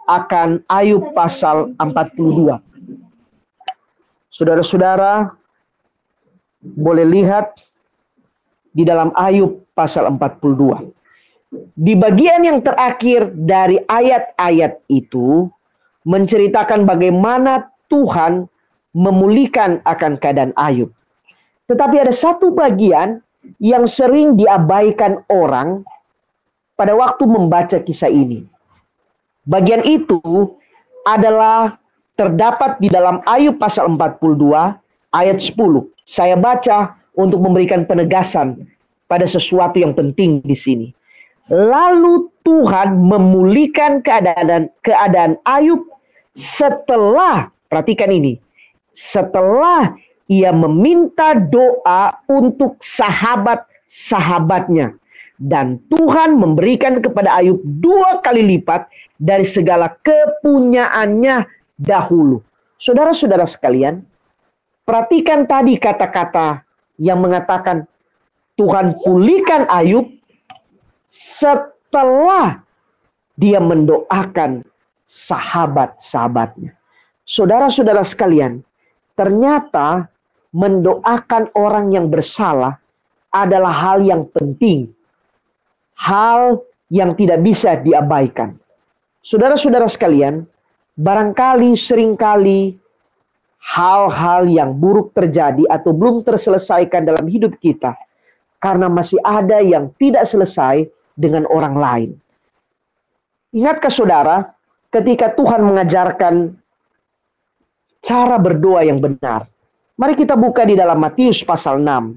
akan 0.08 0.64
Ayub 0.72 1.12
pasal 1.12 1.76
42. 1.78 2.58
Saudara-saudara 4.32 5.36
boleh 6.64 7.06
lihat 7.06 7.60
di 8.72 8.88
dalam 8.88 9.12
Ayub 9.14 9.68
pasal 9.76 10.08
42. 10.16 10.96
Di 11.76 11.94
bagian 11.96 12.44
yang 12.44 12.60
terakhir 12.60 13.32
dari 13.36 13.80
ayat-ayat 13.80 14.84
itu 14.92 15.48
menceritakan 16.08 16.88
bagaimana 16.88 17.72
Tuhan 17.88 18.48
memulihkan 18.96 19.84
akan 19.84 20.20
keadaan 20.20 20.52
Ayub. 20.56 20.92
Tetapi 21.68 21.96
ada 22.00 22.16
satu 22.16 22.56
bagian 22.56 23.20
yang 23.60 23.88
sering 23.88 24.36
diabaikan 24.40 25.24
orang 25.32 25.84
pada 26.76 26.96
waktu 26.96 27.24
membaca 27.28 27.80
kisah 27.80 28.12
ini. 28.12 28.44
Bagian 29.48 29.80
itu 29.88 30.20
adalah 31.08 31.80
terdapat 32.20 32.84
di 32.84 32.92
dalam 32.92 33.24
Ayub 33.24 33.56
pasal 33.56 33.88
42 33.96 34.44
ayat 35.16 35.40
10. 35.40 35.56
Saya 36.04 36.36
baca 36.36 37.00
untuk 37.16 37.40
memberikan 37.40 37.88
penegasan 37.88 38.68
pada 39.08 39.24
sesuatu 39.24 39.80
yang 39.80 39.96
penting 39.96 40.44
di 40.44 40.52
sini. 40.52 40.92
Lalu 41.48 42.28
Tuhan 42.44 43.08
memulihkan 43.08 44.04
keadaan 44.04 44.68
keadaan 44.84 45.40
Ayub 45.48 45.80
setelah 46.36 47.48
perhatikan 47.72 48.12
ini. 48.12 48.44
Setelah 48.92 49.96
ia 50.28 50.52
meminta 50.52 51.40
doa 51.40 52.20
untuk 52.28 52.84
sahabat-sahabatnya 52.84 54.92
dan 55.38 55.78
Tuhan 55.94 56.42
memberikan 56.42 56.98
kepada 56.98 57.38
Ayub 57.38 57.62
dua 57.64 58.22
kali 58.26 58.58
lipat 58.58 58.90
dari 59.22 59.46
segala 59.46 59.94
kepunyaannya 60.02 61.46
dahulu. 61.78 62.42
Saudara-saudara 62.78 63.46
sekalian, 63.46 64.02
perhatikan 64.86 65.46
tadi 65.46 65.78
kata-kata 65.78 66.62
yang 66.98 67.22
mengatakan 67.22 67.86
Tuhan 68.58 68.98
pulihkan 69.06 69.70
Ayub 69.70 70.10
setelah 71.10 72.66
dia 73.38 73.62
mendoakan 73.62 74.66
sahabat-sahabatnya. 75.06 76.74
Saudara-saudara 77.28 78.02
sekalian, 78.02 78.66
ternyata 79.14 80.10
mendoakan 80.52 81.54
orang 81.54 81.94
yang 81.94 82.10
bersalah 82.10 82.82
adalah 83.30 83.72
hal 83.72 84.02
yang 84.02 84.26
penting. 84.34 84.90
Hal 85.98 86.62
yang 86.94 87.18
tidak 87.18 87.44
bisa 87.44 87.82
diabaikan. 87.82 88.56
Saudara-saudara 89.26 89.90
sekalian, 89.92 90.48
barangkali 90.96 91.76
sering 91.76 92.16
kali 92.16 92.78
hal-hal 93.60 94.48
yang 94.48 94.78
buruk 94.78 95.12
terjadi 95.12 95.68
atau 95.68 95.92
belum 95.92 96.24
terselesaikan 96.24 97.04
dalam 97.04 97.28
hidup 97.28 97.60
kita 97.60 97.98
karena 98.64 98.88
masih 98.88 99.20
ada 99.22 99.60
yang 99.60 99.92
tidak 100.00 100.24
selesai 100.26 100.88
dengan 101.18 101.44
orang 101.50 101.76
lain. 101.76 102.10
Ingatkah 103.52 103.92
saudara, 103.92 104.38
ketika 104.94 105.34
Tuhan 105.34 105.66
mengajarkan 105.66 106.56
cara 108.06 108.38
berdoa 108.40 108.86
yang 108.86 109.02
benar? 109.02 109.50
Mari 109.98 110.14
kita 110.14 110.38
buka 110.38 110.62
di 110.62 110.78
dalam 110.78 111.02
Matius 111.02 111.42
pasal 111.42 111.82
6. 111.82 112.16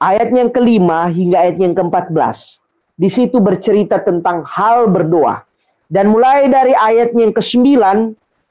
Ayat 0.00 0.28
yang 0.32 0.52
kelima 0.52 1.08
hingga 1.08 1.48
ayat 1.48 1.56
yang 1.56 1.72
ke-14. 1.72 2.60
Di 3.00 3.08
situ 3.08 3.40
bercerita 3.40 3.96
tentang 4.04 4.44
hal 4.44 4.92
berdoa. 4.92 5.40
Dan 5.88 6.12
mulai 6.12 6.52
dari 6.52 6.76
ayat 6.76 7.16
yang 7.16 7.32
ke-9 7.32 7.80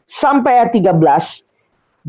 sampai 0.10 0.66
ayat 0.66 0.74
13 0.74 1.46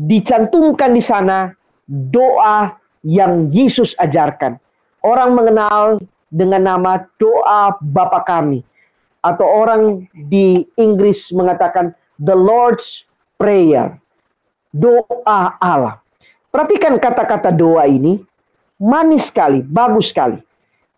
dicantumkan 0.09 0.91
di 0.97 1.03
sana 1.05 1.53
doa 1.85 2.73
yang 3.05 3.53
Yesus 3.53 3.93
ajarkan. 4.01 4.57
Orang 5.05 5.37
mengenal 5.37 6.01
dengan 6.33 6.65
nama 6.65 7.05
doa 7.21 7.77
Bapa 7.77 8.25
kami 8.25 8.65
atau 9.21 9.45
orang 9.45 10.09
di 10.29 10.65
Inggris 10.81 11.29
mengatakan 11.29 11.93
the 12.17 12.33
Lord's 12.33 13.05
Prayer. 13.37 13.97
Doa 14.73 15.57
Allah. 15.61 15.99
Perhatikan 16.49 16.97
kata-kata 16.97 17.51
doa 17.53 17.85
ini 17.85 18.21
manis 18.81 19.29
sekali, 19.29 19.61
bagus 19.61 20.09
sekali. 20.09 20.39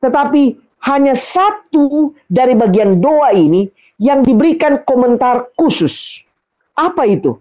Tetapi 0.04 0.44
hanya 0.84 1.16
satu 1.16 2.12
dari 2.28 2.54
bagian 2.60 3.00
doa 3.00 3.32
ini 3.32 3.72
yang 4.04 4.22
diberikan 4.22 4.84
komentar 4.84 5.48
khusus. 5.56 6.20
Apa 6.76 7.08
itu? 7.08 7.40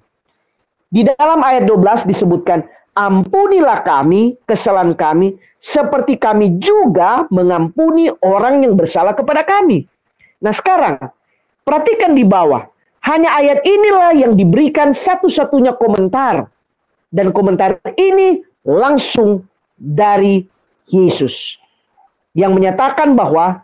Di 0.92 1.08
dalam 1.08 1.42
ayat 1.42 1.66
12 1.66 2.06
disebutkan, 2.06 2.62
Ampunilah 2.92 3.80
kami 3.88 4.36
kesalahan 4.44 4.92
kami 4.92 5.32
seperti 5.56 6.20
kami 6.20 6.60
juga 6.60 7.24
mengampuni 7.32 8.12
orang 8.20 8.60
yang 8.60 8.76
bersalah 8.76 9.16
kepada 9.16 9.48
kami. 9.48 9.88
Nah 10.44 10.52
sekarang, 10.52 11.00
perhatikan 11.64 12.12
di 12.12 12.28
bawah. 12.28 12.68
Hanya 13.02 13.32
ayat 13.34 13.64
inilah 13.64 14.12
yang 14.14 14.36
diberikan 14.36 14.92
satu-satunya 14.92 15.74
komentar. 15.80 16.52
Dan 17.08 17.32
komentar 17.32 17.80
ini 17.96 18.44
langsung 18.68 19.48
dari 19.80 20.44
Yesus. 20.92 21.61
Yang 22.32 22.52
menyatakan 22.56 23.12
bahwa 23.12 23.60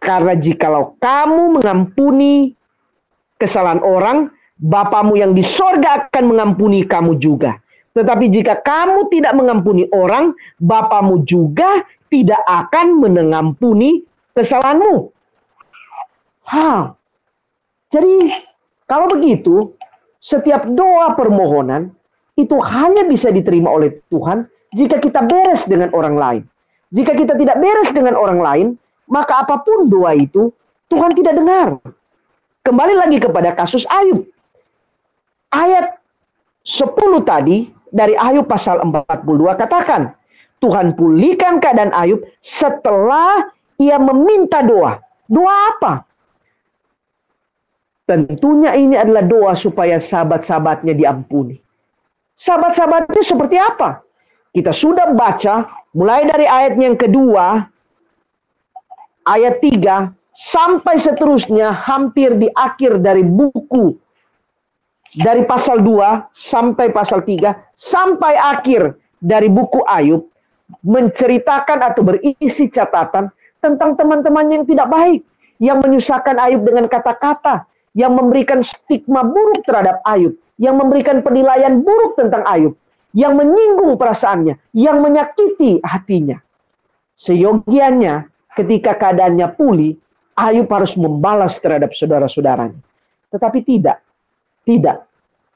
karena 0.00 0.34
jikalau 0.36 0.96
kamu 1.00 1.60
mengampuni 1.60 2.56
kesalahan 3.36 3.84
orang, 3.84 4.32
Bapamu 4.56 5.20
yang 5.20 5.36
di 5.36 5.44
sorga 5.44 6.08
akan 6.08 6.32
mengampuni 6.32 6.88
kamu 6.88 7.20
juga. 7.20 7.60
Tetapi 7.92 8.32
jika 8.32 8.64
kamu 8.64 9.12
tidak 9.12 9.36
mengampuni 9.36 9.84
orang, 9.92 10.32
Bapamu 10.56 11.28
juga 11.28 11.84
tidak 12.08 12.40
akan 12.48 13.04
mengampuni 13.04 14.00
kesalahanmu. 14.32 15.12
Ha. 16.48 16.96
Jadi 17.92 18.32
kalau 18.88 19.12
begitu, 19.12 19.76
setiap 20.22 20.64
doa 20.72 21.12
permohonan 21.18 21.92
itu 22.36 22.56
hanya 22.60 23.04
bisa 23.08 23.32
diterima 23.32 23.72
oleh 23.72 24.00
Tuhan 24.12 24.48
jika 24.76 25.00
kita 25.00 25.24
beres 25.24 25.68
dengan 25.68 25.92
orang 25.92 26.16
lain. 26.16 26.42
Jika 26.96 27.12
kita 27.12 27.36
tidak 27.36 27.60
beres 27.60 27.92
dengan 27.92 28.16
orang 28.16 28.40
lain, 28.40 28.66
maka 29.12 29.44
apa 29.44 29.60
pun 29.60 29.92
doa 29.92 30.16
itu 30.16 30.48
Tuhan 30.88 31.12
tidak 31.12 31.36
dengar. 31.36 31.76
Kembali 32.64 32.94
lagi 32.96 33.20
kepada 33.20 33.52
kasus 33.52 33.84
Ayub 33.92 34.24
ayat 35.52 36.00
10 36.64 36.88
tadi 37.22 37.68
dari 37.92 38.16
Ayub 38.16 38.48
pasal 38.48 38.80
42 38.80 39.60
katakan, 39.60 40.16
Tuhan 40.58 40.96
pulihkan 40.96 41.60
keadaan 41.60 41.92
Ayub 41.92 42.24
setelah 42.40 43.44
ia 43.76 44.00
meminta 44.00 44.64
doa. 44.64 44.98
Doa 45.28 45.54
apa? 45.76 45.92
Tentunya 48.06 48.72
ini 48.78 48.96
adalah 48.96 49.26
doa 49.26 49.52
supaya 49.52 50.00
sahabat-sahabatnya 50.00 50.94
diampuni. 50.94 51.58
Sahabat-sahabatnya 52.38 53.22
seperti 53.22 53.58
apa? 53.58 54.00
Kita 54.54 54.70
sudah 54.70 55.12
baca 55.12 55.85
mulai 55.96 56.28
dari 56.28 56.44
ayat 56.44 56.76
yang 56.76 57.00
kedua, 57.00 57.64
ayat 59.24 59.64
3, 59.64 60.12
sampai 60.36 61.00
seterusnya 61.00 61.72
hampir 61.72 62.36
di 62.36 62.52
akhir 62.52 63.00
dari 63.00 63.24
buku 63.24 63.96
dari 65.16 65.48
pasal 65.48 65.80
2 65.80 66.28
sampai 66.36 66.92
pasal 66.92 67.24
3 67.24 67.72
sampai 67.72 68.36
akhir 68.36 69.00
dari 69.16 69.48
buku 69.48 69.80
Ayub 69.88 70.28
menceritakan 70.84 71.78
atau 71.80 72.04
berisi 72.04 72.68
catatan 72.68 73.32
tentang 73.64 73.96
teman-teman 73.96 74.44
yang 74.52 74.64
tidak 74.68 74.92
baik 74.92 75.24
yang 75.56 75.80
menyusahkan 75.80 76.36
Ayub 76.36 76.68
dengan 76.68 76.84
kata-kata 76.84 77.64
yang 77.96 78.12
memberikan 78.12 78.60
stigma 78.60 79.24
buruk 79.24 79.64
terhadap 79.64 80.04
Ayub 80.04 80.36
yang 80.60 80.76
memberikan 80.76 81.24
penilaian 81.24 81.80
buruk 81.80 82.20
tentang 82.20 82.44
Ayub 82.44 82.76
yang 83.12 83.38
menyinggung 83.38 83.94
perasaannya 84.00 84.58
yang 84.74 84.98
menyakiti 85.04 85.84
hatinya 85.84 86.40
seyogianya 87.14 88.26
ketika 88.56 88.96
keadaannya 88.96 89.52
pulih 89.54 89.94
Ayub 90.36 90.68
harus 90.68 90.96
membalas 91.00 91.60
terhadap 91.60 91.92
saudara-saudaranya 91.96 92.80
tetapi 93.32 93.64
tidak 93.64 94.06
tidak. 94.66 95.06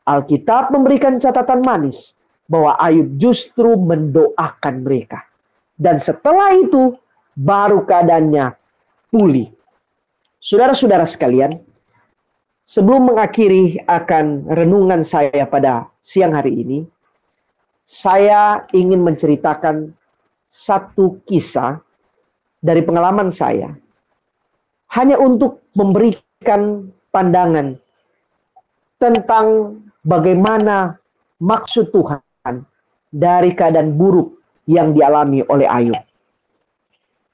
Alkitab 0.07 0.73
memberikan 0.73 1.21
catatan 1.21 1.61
manis 1.67 2.15
bahwa 2.47 2.79
Ayub 2.81 3.19
justru 3.21 3.75
mendoakan 3.77 4.87
mereka. 4.87 5.27
Dan 5.77 6.01
setelah 6.01 6.57
itu 6.57 6.97
baru 7.35 7.85
keadaannya 7.85 8.55
pulih. 9.13 9.51
Saudara-saudara 10.41 11.05
sekalian, 11.05 11.61
sebelum 12.65 13.13
mengakhiri 13.13 13.85
akan 13.85 14.49
renungan 14.49 15.05
saya 15.05 15.45
pada 15.45 15.91
siang 16.01 16.33
hari 16.33 16.65
ini, 16.65 16.79
saya 17.91 18.71
ingin 18.71 19.03
menceritakan 19.03 19.91
satu 20.47 21.19
kisah 21.27 21.83
dari 22.63 22.87
pengalaman 22.87 23.35
saya 23.35 23.75
hanya 24.95 25.19
untuk 25.19 25.67
memberikan 25.75 26.87
pandangan 27.11 27.75
tentang 29.03 29.75
bagaimana 30.07 31.03
maksud 31.43 31.91
Tuhan 31.91 32.63
dari 33.11 33.51
keadaan 33.59 33.99
buruk 33.99 34.39
yang 34.71 34.95
dialami 34.95 35.43
oleh 35.51 35.67
Ayub. 35.67 35.99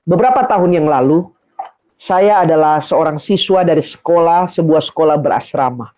Beberapa 0.09 0.49
tahun 0.49 0.73
yang 0.73 0.89
lalu, 0.89 1.29
saya 2.01 2.49
adalah 2.49 2.81
seorang 2.81 3.21
siswa 3.21 3.61
dari 3.61 3.85
sekolah, 3.85 4.49
sebuah 4.49 4.81
sekolah 4.89 5.21
berasrama. 5.21 5.93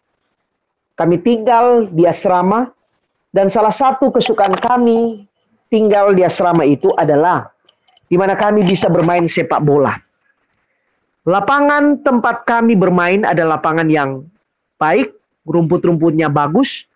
Kami 0.99 1.17
tinggal 1.23 1.87
di 1.95 2.09
asrama 2.09 2.75
Dan 3.29 3.53
salah 3.53 3.73
satu 3.73 4.09
kesukaan 4.09 4.57
kami 4.57 5.29
tinggal 5.69 6.17
di 6.17 6.25
asrama 6.25 6.65
itu 6.65 6.89
adalah 6.97 7.53
di 8.09 8.17
mana 8.17 8.35
kami 8.35 8.65
bisa 8.65 8.89
bermain 8.89 9.29
sepak 9.29 9.61
bola. 9.61 9.93
Lapangan 11.29 12.01
tempat 12.01 12.49
kami 12.49 12.73
bermain 12.73 13.21
adalah 13.29 13.61
lapangan 13.61 13.89
yang 13.93 14.25
baik, 14.81 15.13
rumput-rumputnya 15.45 16.33
bagus, 16.33 16.89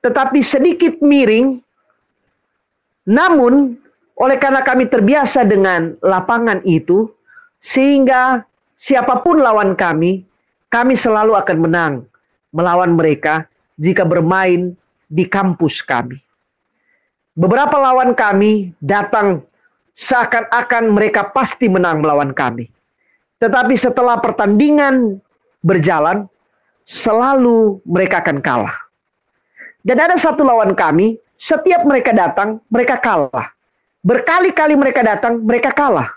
tetapi 0.00 0.40
sedikit 0.40 1.04
miring. 1.04 1.60
Namun, 3.08 3.76
oleh 4.16 4.36
karena 4.40 4.64
kami 4.64 4.88
terbiasa 4.88 5.44
dengan 5.44 6.00
lapangan 6.00 6.64
itu, 6.64 7.12
sehingga 7.60 8.40
siapa 8.72 9.20
pun 9.20 9.36
lawan 9.36 9.76
kami, 9.76 10.24
kami 10.72 10.96
selalu 10.96 11.36
akan 11.36 11.58
menang 11.60 11.94
melawan 12.52 12.96
mereka 12.96 13.44
jika 13.76 14.08
bermain 14.08 14.72
di 15.08 15.24
kampus 15.24 15.80
kami. 15.82 16.20
Beberapa 17.32 17.80
lawan 17.80 18.12
kami 18.12 18.76
datang 18.78 19.42
seakan-akan 19.96 20.94
mereka 20.94 21.32
pasti 21.32 21.66
menang 21.66 22.04
melawan 22.04 22.30
kami. 22.36 22.70
Tetapi 23.42 23.74
setelah 23.74 24.18
pertandingan 24.18 25.18
berjalan, 25.62 26.26
selalu 26.86 27.82
mereka 27.86 28.22
akan 28.22 28.38
kalah. 28.42 28.76
Dan 29.82 30.02
ada 30.02 30.18
satu 30.18 30.42
lawan 30.42 30.74
kami, 30.74 31.16
setiap 31.38 31.86
mereka 31.86 32.10
datang, 32.10 32.58
mereka 32.68 32.98
kalah. 32.98 33.54
Berkali-kali 34.02 34.74
mereka 34.74 35.06
datang, 35.06 35.38
mereka 35.42 35.70
kalah. 35.70 36.10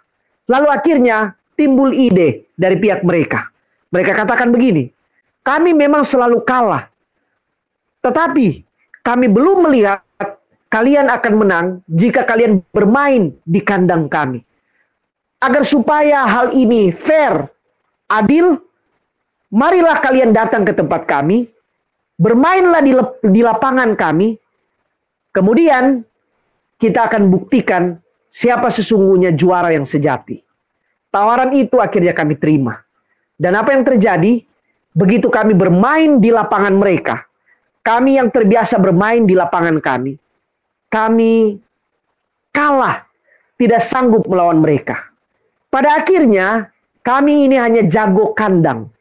Lalu 0.49 0.67
akhirnya 0.73 1.37
timbul 1.53 1.93
ide 1.93 2.49
dari 2.57 2.77
pihak 2.81 3.05
mereka. 3.05 3.49
Mereka 3.93 4.17
katakan 4.17 4.49
begini, 4.49 4.89
kami 5.45 5.77
memang 5.77 6.01
selalu 6.01 6.41
kalah. 6.41 6.89
Tetapi 8.01 8.70
kami 9.01 9.27
belum 9.29 9.69
melihat 9.69 10.01
kalian 10.71 11.11
akan 11.11 11.33
menang 11.35 11.65
jika 11.91 12.23
kalian 12.23 12.63
bermain 12.71 13.35
di 13.43 13.59
kandang 13.61 14.07
kami. 14.07 14.41
Agar 15.41 15.65
supaya 15.65 16.29
hal 16.29 16.53
ini 16.53 16.93
fair, 16.93 17.49
adil, 18.07 18.61
marilah 19.49 19.97
kalian 19.97 20.31
datang 20.31 20.63
ke 20.63 20.71
tempat 20.71 21.09
kami, 21.09 21.49
bermainlah 22.21 22.85
di, 22.85 22.93
di 23.25 23.41
lapangan 23.41 23.97
kami, 23.97 24.37
kemudian 25.33 26.05
kita 26.77 27.09
akan 27.09 27.33
buktikan 27.33 27.97
siapa 28.29 28.69
sesungguhnya 28.69 29.33
juara 29.33 29.73
yang 29.73 29.83
sejati. 29.83 30.39
Tawaran 31.11 31.51
itu 31.57 31.81
akhirnya 31.81 32.15
kami 32.15 32.39
terima. 32.39 32.79
Dan 33.35 33.57
apa 33.57 33.73
yang 33.73 33.83
terjadi? 33.83 34.45
Begitu 34.93 35.27
kami 35.31 35.55
bermain 35.55 36.19
di 36.19 36.29
lapangan 36.29 36.75
mereka, 36.75 37.23
kami 37.81 38.21
yang 38.21 38.29
terbiasa 38.29 38.77
bermain 38.77 39.25
di 39.25 39.33
lapangan 39.33 39.81
kami, 39.81 40.17
kami 40.89 41.57
kalah, 42.53 43.05
tidak 43.57 43.81
sanggup 43.81 44.25
melawan 44.29 44.61
mereka. 44.61 45.09
Pada 45.71 46.01
akhirnya, 46.01 46.69
kami 47.01 47.49
ini 47.49 47.57
hanya 47.57 47.81
jago 47.89 48.37
kandang. 48.37 48.91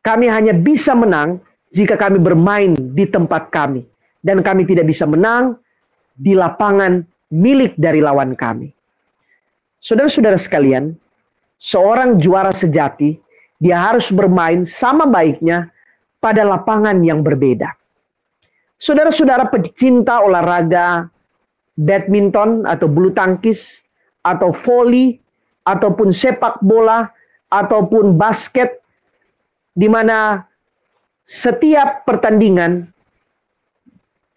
Kami 0.00 0.26
hanya 0.30 0.56
bisa 0.56 0.96
menang 0.96 1.42
jika 1.74 2.00
kami 2.00 2.16
bermain 2.16 2.72
di 2.96 3.04
tempat 3.04 3.52
kami, 3.52 3.84
dan 4.24 4.40
kami 4.40 4.64
tidak 4.64 4.88
bisa 4.88 5.04
menang 5.04 5.60
di 6.16 6.32
lapangan 6.32 7.04
milik 7.28 7.76
dari 7.76 8.00
lawan 8.00 8.32
kami. 8.32 8.72
Saudara-saudara 9.78 10.40
sekalian, 10.40 10.96
seorang 11.60 12.16
juara 12.16 12.50
sejati, 12.50 13.20
dia 13.60 13.78
harus 13.78 14.08
bermain 14.14 14.64
sama 14.64 15.04
baiknya 15.04 15.68
pada 16.18 16.42
lapangan 16.42 16.98
yang 17.02 17.22
berbeda. 17.22 17.70
Saudara-saudara 18.78 19.50
pecinta 19.50 20.22
olahraga 20.22 21.10
badminton 21.74 22.66
atau 22.66 22.86
bulu 22.86 23.10
tangkis 23.14 23.82
atau 24.22 24.54
voli 24.54 25.18
ataupun 25.66 26.10
sepak 26.10 26.62
bola 26.62 27.06
ataupun 27.50 28.18
basket 28.18 28.82
di 29.74 29.86
mana 29.86 30.42
setiap 31.22 32.02
pertandingan 32.06 32.90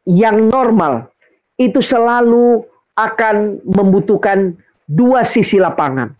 yang 0.05 0.49
normal 0.49 1.09
itu 1.57 1.81
selalu 1.81 2.65
akan 2.97 3.61
membutuhkan 3.65 4.57
dua 4.89 5.21
sisi 5.23 5.61
lapangan. 5.61 6.13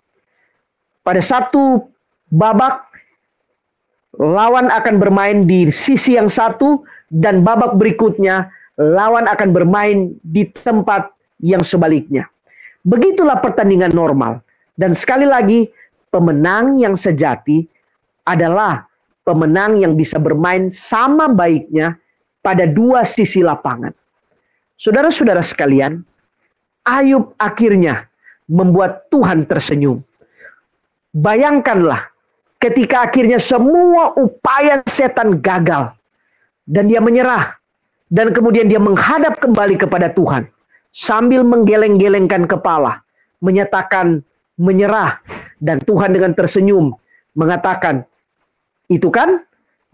Pada 1.02 1.22
satu 1.22 1.90
babak 2.30 2.91
lawan 4.20 4.68
akan 4.68 5.00
bermain 5.00 5.48
di 5.48 5.72
sisi 5.72 6.20
yang 6.20 6.28
satu 6.28 6.84
dan 7.12 7.48
babak 7.48 7.80
berikutnya 7.80 8.52
lawan 8.76 9.30
akan 9.30 9.50
bermain 9.56 10.16
di 10.26 10.50
tempat 10.52 11.12
yang 11.40 11.64
sebaliknya. 11.64 12.28
Begitulah 12.84 13.40
pertandingan 13.40 13.94
normal. 13.94 14.42
Dan 14.74 14.98
sekali 14.98 15.30
lagi, 15.30 15.70
pemenang 16.10 16.82
yang 16.82 16.98
sejati 16.98 17.64
adalah 18.26 18.84
pemenang 19.22 19.78
yang 19.78 19.94
bisa 19.94 20.18
bermain 20.18 20.68
sama 20.74 21.30
baiknya 21.30 21.96
pada 22.42 22.66
dua 22.66 23.06
sisi 23.06 23.46
lapangan. 23.46 23.94
Saudara-saudara 24.82 25.46
sekalian, 25.46 26.02
Ayub 26.82 27.38
akhirnya 27.38 28.10
membuat 28.50 29.08
Tuhan 29.14 29.46
tersenyum. 29.46 30.02
Bayangkanlah 31.14 32.11
ketika 32.62 33.10
akhirnya 33.10 33.42
semua 33.42 34.14
upaya 34.16 34.86
setan 34.86 35.42
gagal 35.42 35.92
dan 36.70 36.86
dia 36.88 37.02
menyerah 37.02 37.58
dan 38.14 38.30
kemudian 38.32 38.70
dia 38.70 38.78
menghadap 38.78 39.42
kembali 39.42 39.82
kepada 39.82 40.14
Tuhan 40.14 40.46
sambil 40.94 41.42
menggeleng-gelengkan 41.42 42.46
kepala 42.46 43.02
menyatakan 43.42 44.22
menyerah 44.62 45.18
dan 45.58 45.82
Tuhan 45.82 46.14
dengan 46.14 46.38
tersenyum 46.38 46.94
mengatakan 47.34 48.06
itu 48.92 49.08
kan? 49.08 49.40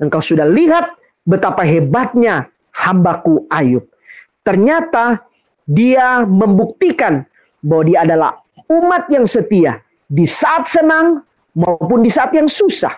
Engkau 0.01 0.22
sudah 0.22 0.49
lihat 0.49 0.97
betapa 1.26 1.61
hebatnya 1.61 2.49
hambaku 2.74 3.45
Ayub. 3.53 3.86
Ternyata 4.41 5.22
dia 5.70 6.26
membuktikan 6.26 7.26
bahwa 7.61 7.84
dia 7.86 7.99
adalah 8.05 8.32
umat 8.70 9.09
yang 9.13 9.30
setia 9.30 9.82
di 10.09 10.26
saat 10.26 10.65
senang 10.70 11.22
maupun 11.57 12.05
di 12.05 12.13
saat 12.13 12.31
yang 12.37 12.45
susah. 12.45 12.93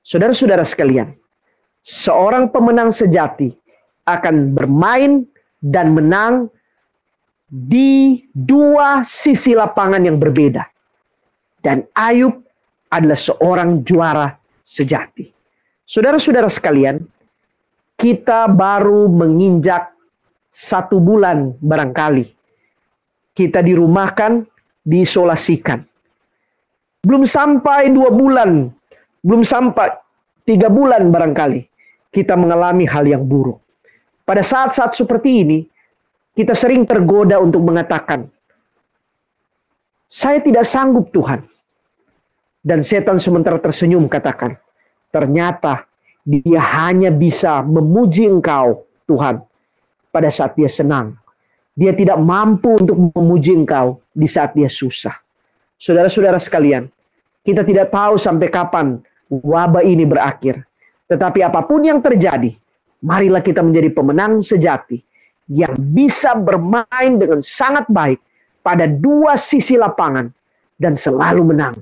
Saudara-saudara 0.00 0.64
sekalian, 0.64 1.12
seorang 1.84 2.48
pemenang 2.48 2.88
sejati 2.88 3.52
akan 4.08 4.56
bermain 4.56 5.28
dan 5.60 5.92
menang 5.92 6.48
di 7.46 8.24
dua 8.32 9.04
sisi 9.04 9.52
lapangan 9.52 10.02
yang 10.02 10.16
berbeda. 10.16 10.64
Dan 11.60 11.84
Ayub 11.92 12.42
adalah 12.90 13.18
seorang 13.18 13.82
juara 13.82 14.30
sejati. 14.62 15.26
Saudara-saudara 15.86 16.46
sekalian, 16.46 17.02
kita 17.98 18.46
baru 18.50 19.10
menginjak 19.10 19.90
satu 20.50 21.02
bulan 21.02 21.58
barangkali. 21.58 22.26
Kita 23.34 23.60
dirumahkan, 23.60 24.46
diisolasikan. 24.86 25.82
Belum 27.06 27.22
sampai 27.22 27.94
dua 27.94 28.10
bulan, 28.10 28.66
belum 29.22 29.46
sampai 29.46 29.94
tiga 30.42 30.66
bulan 30.66 31.14
barangkali, 31.14 31.62
kita 32.10 32.34
mengalami 32.34 32.82
hal 32.82 33.06
yang 33.06 33.22
buruk. 33.22 33.62
Pada 34.26 34.42
saat-saat 34.42 34.98
seperti 34.98 35.46
ini, 35.46 35.58
kita 36.34 36.50
sering 36.50 36.82
tergoda 36.82 37.38
untuk 37.38 37.62
mengatakan, 37.62 38.26
saya 40.10 40.42
tidak 40.42 40.66
sanggup 40.66 41.14
Tuhan. 41.14 41.46
Dan 42.66 42.82
setan 42.82 43.22
sementara 43.22 43.62
tersenyum 43.62 44.10
katakan, 44.10 44.58
ternyata 45.14 45.86
dia 46.26 46.58
hanya 46.58 47.14
bisa 47.14 47.62
memuji 47.62 48.26
engkau 48.26 48.82
Tuhan 49.06 49.38
pada 50.10 50.26
saat 50.34 50.58
dia 50.58 50.66
senang. 50.66 51.14
Dia 51.78 51.94
tidak 51.94 52.18
mampu 52.18 52.82
untuk 52.82 52.98
memuji 53.14 53.54
engkau 53.54 54.02
di 54.10 54.26
saat 54.26 54.58
dia 54.58 54.66
susah. 54.66 55.14
Saudara-saudara 55.78 56.42
sekalian, 56.42 56.90
kita 57.46 57.62
tidak 57.62 57.94
tahu 57.94 58.18
sampai 58.18 58.50
kapan 58.50 58.98
wabah 59.30 59.86
ini 59.86 60.02
berakhir. 60.02 60.66
Tetapi 61.06 61.46
apa 61.46 61.62
pun 61.62 61.86
yang 61.86 62.02
terjadi, 62.02 62.50
marilah 63.06 63.38
kita 63.38 63.62
menjadi 63.62 63.94
pemenang 63.94 64.42
sejati 64.42 64.98
yang 65.46 65.78
bisa 65.94 66.34
bermain 66.34 67.22
dengan 67.22 67.38
sangat 67.38 67.86
baik 67.86 68.18
pada 68.66 68.90
dua 68.90 69.38
sisi 69.38 69.78
lapangan 69.78 70.26
dan 70.82 70.98
selalu 70.98 71.54
menang. 71.54 71.78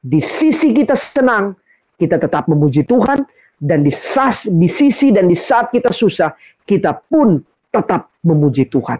Di 0.00 0.18
sisi 0.18 0.72
kita 0.72 0.96
senang, 0.96 1.52
kita 2.00 2.16
tetap 2.16 2.48
memuji 2.48 2.88
Tuhan 2.88 3.20
dan 3.60 3.84
di, 3.84 3.92
sas, 3.92 4.48
di 4.48 4.66
sisi 4.66 5.12
dan 5.12 5.28
di 5.28 5.36
saat 5.36 5.68
kita 5.68 5.92
susah, 5.92 6.32
kita 6.64 6.96
pun 7.12 7.38
tetap 7.68 8.08
memuji 8.24 8.66
Tuhan. 8.66 8.98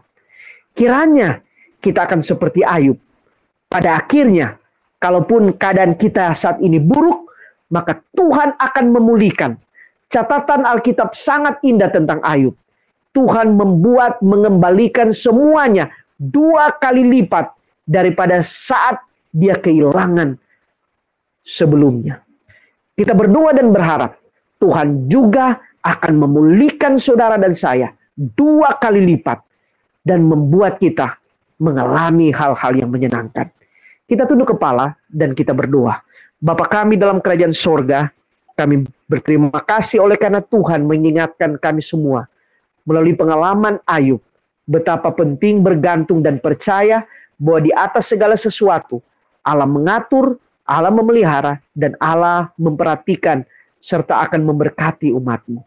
Kiranya 0.76 1.40
kita 1.80 2.04
akan 2.04 2.20
seperti 2.20 2.62
Ayub. 2.62 3.00
Pada 3.72 3.96
akhirnya 3.96 4.61
Kalaupun 5.02 5.58
keadaan 5.58 5.98
kita 5.98 6.30
saat 6.30 6.62
ini 6.62 6.78
buruk, 6.78 7.26
maka 7.74 7.98
Tuhan 8.14 8.54
akan 8.54 8.84
memulihkan. 8.94 9.58
Catatan 10.06 10.62
Alkitab 10.62 11.18
sangat 11.18 11.58
indah 11.66 11.90
tentang 11.90 12.22
Ayub. 12.22 12.54
Tuhan 13.10 13.58
membuat 13.58 14.22
mengembalikan 14.22 15.10
semuanya 15.10 15.90
dua 16.16 16.70
kali 16.78 17.02
lipat 17.02 17.50
daripada 17.82 18.40
saat 18.46 19.02
dia 19.34 19.58
kehilangan 19.58 20.38
sebelumnya. 21.42 22.22
Kita 22.94 23.16
berdoa 23.16 23.56
dan 23.56 23.74
berharap 23.74 24.16
Tuhan 24.62 25.10
juga 25.10 25.58
akan 25.82 26.12
memulihkan 26.22 26.94
saudara 26.94 27.34
dan 27.40 27.56
saya 27.56 27.90
dua 28.14 28.78
kali 28.78 29.02
lipat 29.02 29.42
dan 30.06 30.22
membuat 30.28 30.78
kita 30.78 31.18
mengalami 31.58 32.30
hal-hal 32.30 32.72
yang 32.78 32.90
menyenangkan. 32.92 33.50
Kita 34.12 34.28
tunduk 34.28 34.52
kepala 34.52 34.92
dan 35.08 35.32
kita 35.32 35.56
berdoa. 35.56 35.96
Bapa 36.36 36.68
kami 36.68 37.00
dalam 37.00 37.24
kerajaan 37.24 37.56
sorga, 37.56 38.12
kami 38.60 38.84
berterima 39.08 39.56
kasih 39.64 40.04
oleh 40.04 40.20
karena 40.20 40.44
Tuhan 40.44 40.84
mengingatkan 40.84 41.56
kami 41.56 41.80
semua 41.80 42.28
melalui 42.84 43.16
pengalaman 43.16 43.80
Ayub 43.88 44.20
betapa 44.68 45.16
penting 45.16 45.64
bergantung 45.64 46.20
dan 46.20 46.44
percaya 46.44 47.08
bahwa 47.40 47.64
di 47.64 47.72
atas 47.72 48.12
segala 48.12 48.36
sesuatu 48.36 49.00
Allah 49.48 49.64
mengatur, 49.64 50.36
Allah 50.68 50.92
memelihara, 50.92 51.56
dan 51.72 51.96
Allah 51.96 52.52
memperhatikan 52.60 53.48
serta 53.80 54.28
akan 54.28 54.44
memberkati 54.44 55.08
umatmu. 55.08 55.64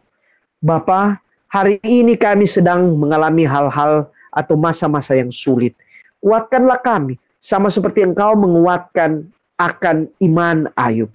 Bapa, 0.62 1.18
hari 1.50 1.82
ini 1.82 2.14
kami 2.14 2.46
sedang 2.46 2.94
mengalami 2.94 3.42
hal-hal 3.42 4.06
atau 4.30 4.54
masa-masa 4.54 5.18
yang 5.18 5.34
sulit. 5.34 5.74
Kuatkanlah 6.22 6.78
kami, 6.78 7.18
sama 7.46 7.70
seperti 7.70 8.02
engkau 8.02 8.34
menguatkan 8.34 9.22
akan 9.62 10.10
iman 10.18 10.66
Ayub. 10.74 11.06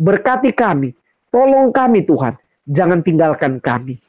Berkati 0.00 0.56
kami, 0.56 0.96
tolong 1.28 1.76
kami 1.76 2.08
Tuhan, 2.08 2.32
jangan 2.72 3.04
tinggalkan 3.04 3.60
kami. 3.60 4.00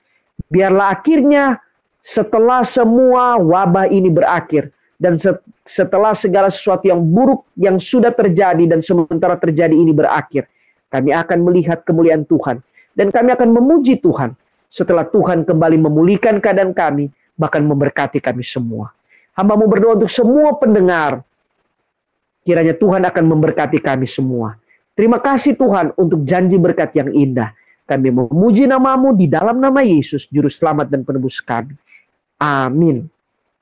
Biarlah 0.48 0.96
akhirnya 0.96 1.60
setelah 2.00 2.64
semua 2.64 3.36
wabah 3.36 3.92
ini 3.92 4.08
berakhir 4.08 4.72
dan 5.04 5.20
setelah 5.68 6.16
segala 6.16 6.48
sesuatu 6.48 6.88
yang 6.88 7.04
buruk 7.04 7.44
yang 7.60 7.76
sudah 7.76 8.16
terjadi 8.16 8.64
dan 8.72 8.80
sementara 8.80 9.36
terjadi 9.36 9.76
ini 9.76 9.92
berakhir, 9.92 10.48
kami 10.96 11.12
akan 11.12 11.44
melihat 11.44 11.84
kemuliaan 11.84 12.24
Tuhan 12.24 12.64
dan 12.96 13.12
kami 13.12 13.36
akan 13.36 13.52
memuji 13.52 14.00
Tuhan 14.00 14.32
setelah 14.72 15.04
Tuhan 15.12 15.44
kembali 15.44 15.76
memulihkan 15.76 16.40
keadaan 16.40 16.72
kami, 16.72 17.12
bahkan 17.36 17.68
memberkati 17.68 18.24
kami 18.24 18.48
semua. 18.48 18.96
Hamba 19.36 19.60
mau 19.60 19.68
berdoa 19.68 20.00
untuk 20.00 20.08
semua 20.08 20.56
pendengar 20.56 21.20
Kiranya 22.46 22.78
Tuhan 22.78 23.02
akan 23.10 23.24
memberkati 23.26 23.82
kami 23.82 24.06
semua. 24.06 24.54
Terima 24.94 25.18
kasih 25.18 25.58
Tuhan 25.58 25.98
untuk 25.98 26.22
janji 26.22 26.62
berkat 26.62 26.94
yang 26.94 27.10
indah. 27.10 27.52
Kami 27.90 28.14
memuji 28.14 28.70
namamu 28.70 29.18
di 29.18 29.26
dalam 29.26 29.58
nama 29.58 29.82
Yesus, 29.82 30.30
Juru 30.30 30.50
Selamat 30.50 30.94
dan 30.94 31.02
Penebus 31.02 31.42
kami. 31.42 31.74
Amin. 32.38 33.10